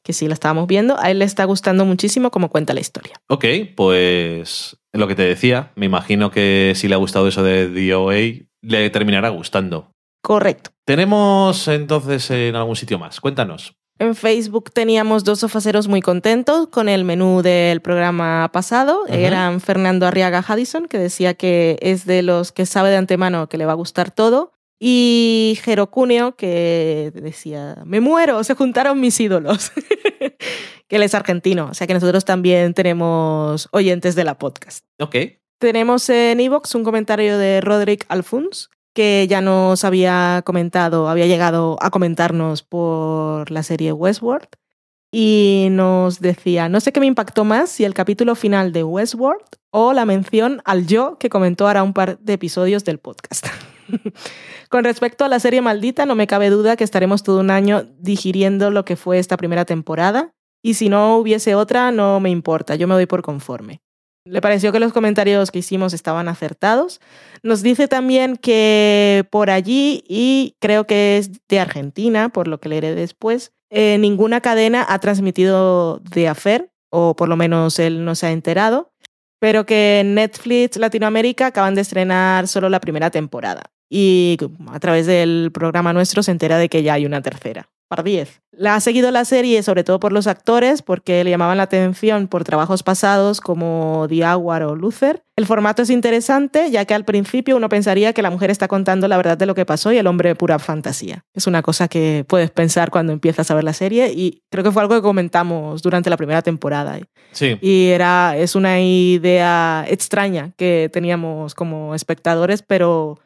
[0.03, 0.98] que sí la estábamos viendo.
[0.98, 3.20] A él le está gustando muchísimo cómo cuenta la historia.
[3.28, 3.44] Ok,
[3.74, 8.47] pues lo que te decía, me imagino que si le ha gustado eso de DOA,
[8.62, 9.90] le terminará gustando.
[10.23, 10.70] Correcto.
[10.85, 13.20] Tenemos entonces en algún sitio más.
[13.20, 13.74] Cuéntanos.
[13.98, 19.06] En Facebook teníamos dos sofaceros muy contentos con el menú del programa pasado.
[19.09, 23.56] Eran Fernando Arriaga Haddison, que decía que es de los que sabe de antemano que
[23.56, 24.52] le va a gustar todo.
[24.78, 29.73] Y Jero Cuneo, que decía, me muero, se juntaron mis ídolos.
[30.89, 34.85] que él es argentino, o sea que nosotros también tenemos oyentes de la podcast.
[35.01, 35.16] Ok.
[35.59, 41.77] Tenemos en Evox un comentario de Roderick Alfuns, que ya nos había comentado, había llegado
[41.82, 44.48] a comentarnos por la serie Westworld.
[45.12, 49.44] Y nos decía, no sé qué me impactó más, si el capítulo final de Westworld
[49.70, 53.47] o la mención al yo que comentó ahora un par de episodios del podcast.
[54.70, 57.86] Con respecto a la serie maldita, no me cabe duda que estaremos todo un año
[57.98, 60.32] digiriendo lo que fue esta primera temporada.
[60.62, 63.82] Y si no hubiese otra, no me importa, yo me doy por conforme.
[64.27, 67.01] Le pareció que los comentarios que hicimos estaban acertados.
[67.44, 72.69] Nos dice también que por allí, y creo que es de Argentina, por lo que
[72.69, 78.16] leeré después, eh, ninguna cadena ha transmitido The Affair, o por lo menos él no
[78.16, 78.93] se ha enterado,
[79.39, 83.70] pero que Netflix Latinoamérica acaban de estrenar solo la primera temporada.
[83.89, 84.39] Y
[84.73, 87.69] a través del programa nuestro se entera de que ya hay una tercera.
[87.88, 88.42] Par 10.
[88.50, 92.26] La ha seguido la serie sobre todo por los actores, porque le llamaban la atención
[92.26, 95.22] por trabajos pasados como The Hour o Luther.
[95.36, 99.06] El formato es interesante, ya que al principio uno pensaría que la mujer está contando
[99.06, 101.24] la verdad de lo que pasó y el hombre pura fantasía.
[101.32, 104.72] Es una cosa que puedes pensar cuando empiezas a ver la serie y creo que
[104.72, 106.98] fue algo que comentamos durante la primera temporada.
[107.32, 107.58] Sí.
[107.60, 113.20] Y era, es una idea extraña que teníamos como espectadores, pero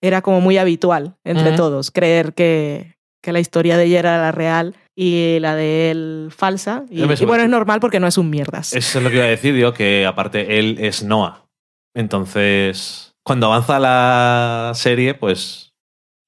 [0.00, 4.32] era como muy habitual entre todos, creer que, que la historia de ella era la
[4.32, 6.84] real y la de él falsa.
[6.90, 8.74] Y, Yo bueno, es normal porque no es un mierdas.
[8.74, 11.46] Eso es lo que iba a decir, digo, que aparte él es Noah.
[11.94, 15.72] Entonces, cuando avanza la serie, pues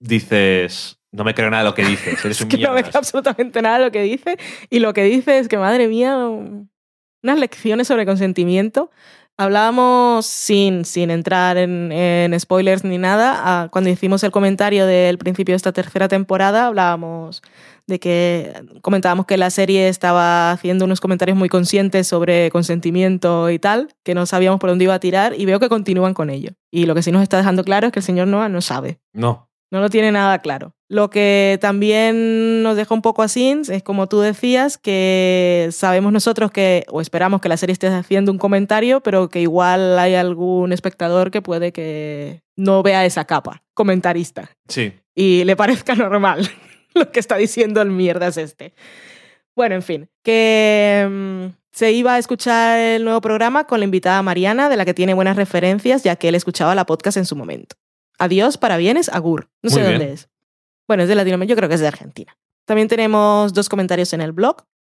[0.01, 2.83] dices, no me creo nada de lo que dices, eres Es un que no me
[2.83, 4.39] creo absolutamente nada de lo que dice.
[4.71, 8.91] Y lo que dice es que, madre mía, unas lecciones sobre consentimiento.
[9.39, 13.35] Hablábamos sin, sin entrar en, en spoilers ni nada.
[13.39, 17.43] ah, Cuando hicimos el comentario del principio de esta tercera temporada, hablábamos
[17.87, 18.53] de que
[18.83, 24.15] comentábamos que la serie estaba haciendo unos comentarios muy conscientes sobre consentimiento y tal, que
[24.15, 26.53] no sabíamos por dónde iba a tirar, y veo que continúan con ello.
[26.71, 29.01] Y lo que sí nos está dejando claro es que el señor Noah no sabe.
[29.13, 29.49] No.
[29.73, 30.75] No lo tiene nada claro.
[30.93, 36.51] Lo que también nos deja un poco así es, como tú decías, que sabemos nosotros
[36.51, 40.71] que, o esperamos que la serie esté haciendo un comentario, pero que igual hay algún
[40.71, 44.93] espectador que puede que no vea esa capa comentarista Sí.
[45.15, 46.51] y le parezca normal
[46.95, 48.75] lo que está diciendo el mierdas este.
[49.57, 54.21] Bueno, en fin, que mm, se iba a escuchar el nuevo programa con la invitada
[54.21, 57.35] Mariana, de la que tiene buenas referencias, ya que él escuchaba la podcast en su
[57.35, 57.77] momento.
[58.19, 59.49] Adiós, para bienes, Agur.
[59.63, 59.93] No sé bien.
[59.99, 60.29] dónde es.
[60.93, 62.37] Bueno, es de Latinoamérica, yo creo que es de Argentina.
[62.67, 64.57] También tenemos dos comentarios en el blog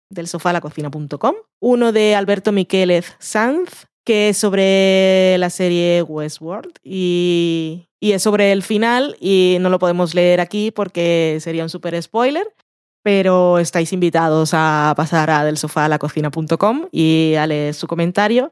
[0.10, 1.36] del sofalacocina.com.
[1.60, 8.52] Uno de Alberto Miquélez Sanz, que es sobre la serie Westworld y, y es sobre
[8.54, 12.48] el final y no lo podemos leer aquí porque sería un super spoiler,
[13.04, 18.52] pero estáis invitados a pasar a delsofalacocina.com y a leer su comentario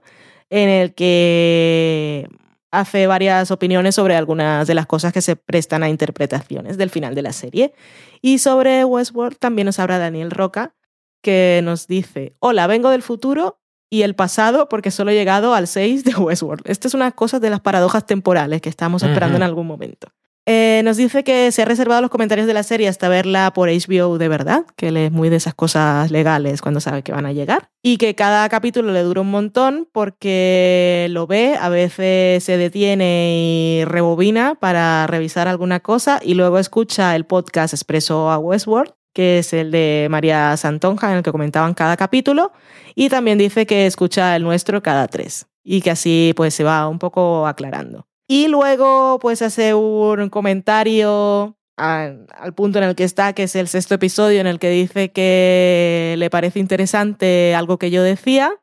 [0.51, 2.29] en el que
[2.71, 7.15] hace varias opiniones sobre algunas de las cosas que se prestan a interpretaciones del final
[7.15, 7.73] de la serie.
[8.21, 10.73] Y sobre Westworld también nos habla Daniel Roca,
[11.21, 15.67] que nos dice, hola, vengo del futuro y el pasado porque solo he llegado al
[15.67, 16.63] 6 de Westworld.
[16.65, 20.07] Esta es una cosa de las paradojas temporales que estamos esperando en algún momento.
[20.47, 23.69] Eh, nos dice que se ha reservado los comentarios de la serie hasta verla por
[23.69, 27.27] HBO de verdad, que él es muy de esas cosas legales cuando sabe que van
[27.27, 27.69] a llegar.
[27.83, 33.35] Y que cada capítulo le dura un montón porque lo ve, a veces se detiene
[33.35, 39.39] y rebobina para revisar alguna cosa y luego escucha el podcast Expreso a Westworld, que
[39.39, 42.51] es el de María Santonja en el que comentaban cada capítulo.
[42.95, 46.87] Y también dice que escucha el nuestro cada tres y que así pues se va
[46.87, 48.07] un poco aclarando.
[48.31, 53.67] Y luego pues hace un comentario al punto en el que está, que es el
[53.67, 58.53] sexto episodio, en el que dice que le parece interesante algo que yo decía.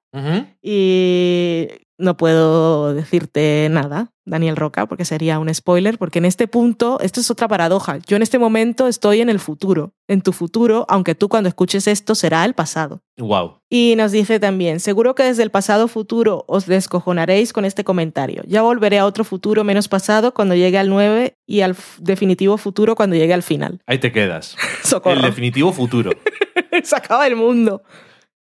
[0.63, 1.69] Y
[1.99, 7.21] no puedo decirte nada, Daniel Roca, porque sería un spoiler, porque en este punto, esto
[7.21, 11.17] es otra paradoja, yo en este momento estoy en el futuro, en tu futuro, aunque
[11.17, 13.03] tú cuando escuches esto será el pasado.
[13.17, 13.61] Wow.
[13.69, 18.43] Y nos dice también, seguro que desde el pasado futuro os descojonaréis con este comentario.
[18.47, 22.95] Ya volveré a otro futuro menos pasado cuando llegue al 9 y al definitivo futuro
[22.95, 23.81] cuando llegue al final.
[23.87, 24.57] Ahí te quedas.
[24.85, 25.17] Socorro.
[25.17, 26.13] El definitivo futuro.
[26.85, 27.83] Se acaba el mundo.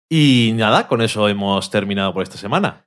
[0.08, 2.86] Y nada, con eso hemos terminado por esta semana.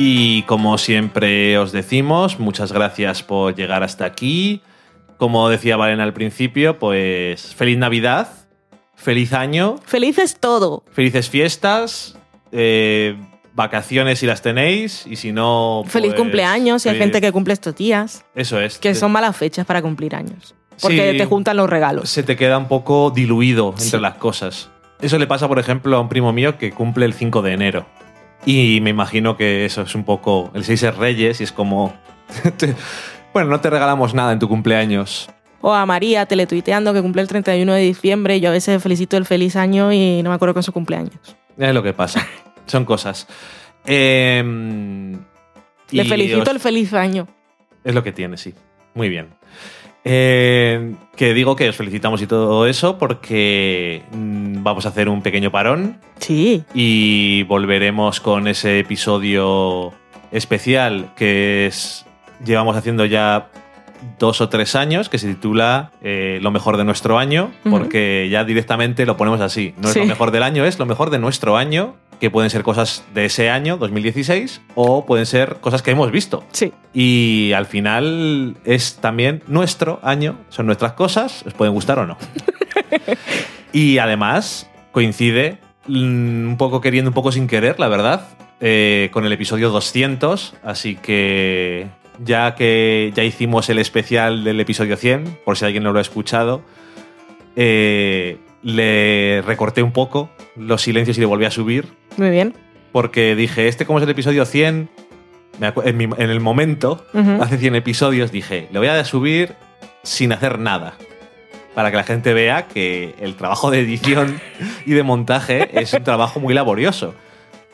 [0.00, 4.62] Y como siempre os decimos, muchas gracias por llegar hasta aquí.
[5.16, 8.28] Como decía Valen al principio, pues feliz Navidad,
[8.94, 10.84] feliz año, Felices todo.
[10.92, 12.16] felices fiestas,
[12.52, 13.16] eh,
[13.54, 15.82] vacaciones si las tenéis y si no...
[15.88, 18.24] Feliz pues, cumpleaños si hay gente que cumple estos días.
[18.36, 18.78] Eso es.
[18.78, 20.54] Que son malas fechas para cumplir años.
[20.80, 21.18] Porque Sí.
[21.18, 22.08] te juntan los regalos.
[22.08, 24.70] se te queda un poco diluido entre las cosas.
[25.02, 27.86] Eso le pasa, por ejemplo, a un primo mío que cumple el 5 de enero.
[28.46, 30.50] Y me imagino que eso es un poco.
[30.54, 31.94] El 6 es Reyes y es como.
[33.34, 35.28] bueno, no te regalamos nada en tu cumpleaños.
[35.60, 39.16] O a María teletuiteando que cumple el 31 de diciembre y yo a veces felicito
[39.16, 41.14] el feliz año y no me acuerdo con su cumpleaños.
[41.58, 42.26] Es lo que pasa.
[42.66, 43.26] Son cosas.
[43.84, 45.12] Em,
[45.90, 47.26] Le felicito os- el feliz año.
[47.82, 48.54] Es lo que tiene, sí.
[48.94, 49.28] Muy bien.
[50.10, 55.20] Eh, que digo que os felicitamos y todo eso porque mm, vamos a hacer un
[55.20, 55.98] pequeño parón.
[56.18, 56.64] Sí.
[56.74, 59.92] y volveremos con ese episodio
[60.32, 62.06] especial que es
[62.44, 63.48] llevamos haciendo ya
[64.18, 68.44] dos o tres años que se titula eh, Lo mejor de nuestro año porque ya
[68.44, 69.74] directamente lo ponemos así.
[69.80, 72.62] No es lo mejor del año es lo mejor de nuestro año que pueden ser
[72.62, 76.72] cosas de ese año 2016 o pueden ser cosas que hemos visto Sí.
[76.92, 82.16] y al final es también nuestro año, son nuestras cosas, os pueden gustar o no.
[83.72, 88.28] y además coincide mm, un poco queriendo, un poco sin querer, la verdad,
[88.60, 91.86] eh, con el episodio 200, así que
[92.24, 96.02] ya que ya hicimos el especial del episodio 100, por si alguien no lo ha
[96.02, 96.62] escuchado,
[97.54, 101.86] eh, le recorté un poco los silencios y le volví a subir
[102.16, 102.54] Muy bien.
[102.92, 104.88] porque dije, este como es el episodio 100,
[105.60, 107.04] me acu- en, mi- en el momento,
[107.40, 109.54] hace 100 episodios, dije, le voy a subir
[110.02, 110.94] sin hacer nada.
[111.74, 114.40] Para que la gente vea que el trabajo de edición
[114.84, 117.14] y de montaje es un trabajo muy laborioso.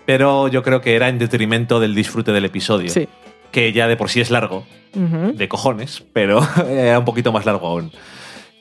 [0.05, 2.91] Pero yo creo que era en detrimento del disfrute del episodio.
[2.91, 3.09] Sí.
[3.51, 7.67] Que ya de por sí es largo, de cojones, pero era un poquito más largo
[7.69, 7.93] aún.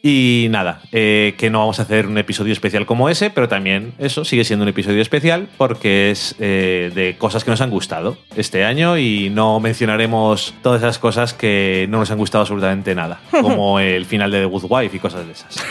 [0.05, 3.93] Y nada, eh, que no vamos a hacer un episodio especial como ese, pero también
[3.99, 8.17] eso sigue siendo un episodio especial porque es eh, de cosas que nos han gustado
[8.35, 13.21] este año y no mencionaremos todas esas cosas que no nos han gustado absolutamente nada,
[13.31, 15.63] como el final de The Good Wife y cosas de esas.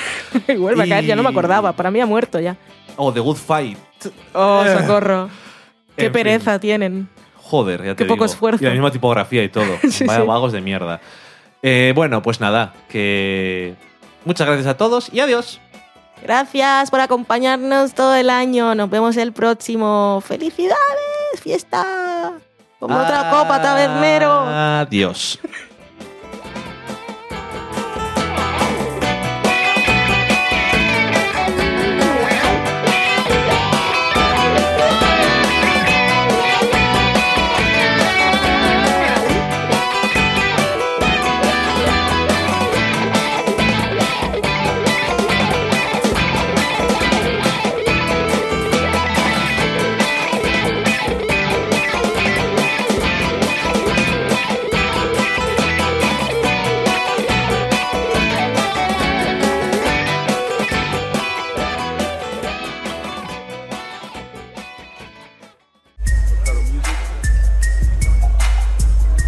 [0.58, 1.72] Vuelve a caer, ya no me acordaba.
[1.74, 2.56] Para mí ha muerto ya.
[2.96, 3.78] O The Good Fight.
[4.32, 4.78] Oh, Eh.
[4.78, 5.28] socorro.
[5.94, 6.12] Qué En fin.
[6.12, 7.06] pereza tienen.
[7.36, 8.32] Joder, ya te Qué poco digo.
[8.32, 8.64] esfuerzo.
[8.64, 9.76] Y la misma tipografía y todo.
[9.90, 10.26] Sí, Vaya sí.
[10.26, 11.02] vagos de mierda.
[11.62, 13.74] Eh, bueno, pues nada, que
[14.24, 15.60] muchas gracias a todos y adiós.
[16.22, 18.74] Gracias por acompañarnos todo el año.
[18.74, 20.22] Nos vemos el próximo.
[20.24, 21.40] ¡Felicidades!
[21.42, 22.32] ¡Fiesta!
[22.78, 24.30] Como otra copa, tabernero.
[24.30, 25.38] Adiós.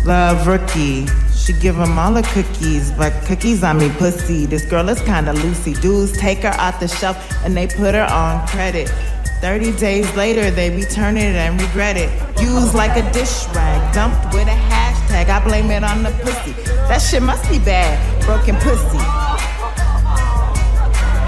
[0.05, 1.07] Love rookie.
[1.35, 4.45] She give him all the cookies, but cookies on me pussy.
[4.45, 5.81] This girl is kinda loosey.
[5.81, 8.93] Dudes take her off the shelf and they put her on credit.
[9.41, 12.11] 30 days later, they return it and regret it.
[12.39, 15.31] Used like a dish rag, dumped with a hashtag.
[15.31, 16.53] I blame it on the pussy.
[16.89, 17.97] That shit must be bad.
[18.27, 19.01] Broken pussy.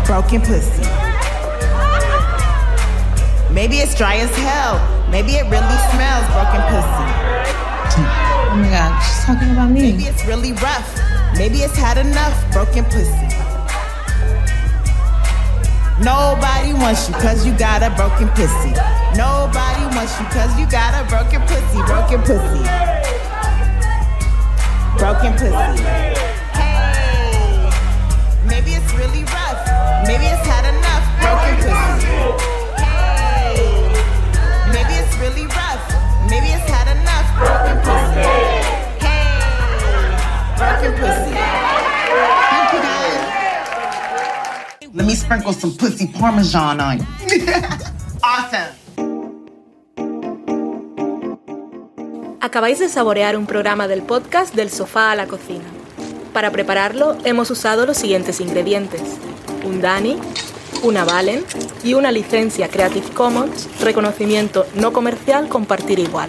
[0.04, 0.84] Broken pussy.
[3.50, 4.76] Maybe it's dry as hell.
[5.10, 7.25] Maybe it really smells broken pussy.
[8.56, 9.92] Oh my god, she's talking about me.
[9.92, 10.88] Maybe it's really rough.
[11.36, 13.28] Maybe it's had enough broken pussy.
[16.00, 18.72] Nobody wants you cause you got a broken pussy.
[19.12, 21.84] Nobody wants you cause you got a broken pussy.
[21.84, 22.64] Broken pussy.
[24.96, 25.84] Broken pussy.
[26.56, 27.68] Hey.
[28.48, 29.60] Maybe it's really rough.
[30.08, 32.55] Maybe it's had enough broken pussy.
[40.92, 41.32] Pussy.
[42.50, 43.18] Thank you guys.
[44.94, 47.06] Let me sprinkle some pussy parmesan on you.
[48.22, 48.74] awesome.
[52.40, 55.64] Acabáis de saborear un programa del podcast Del sofá a la cocina.
[56.32, 59.02] Para prepararlo hemos usado los siguientes ingredientes.
[59.64, 60.18] Un Dani,
[60.82, 61.44] una Valen
[61.82, 66.28] y una licencia Creative Commons, reconocimiento no comercial compartir igual.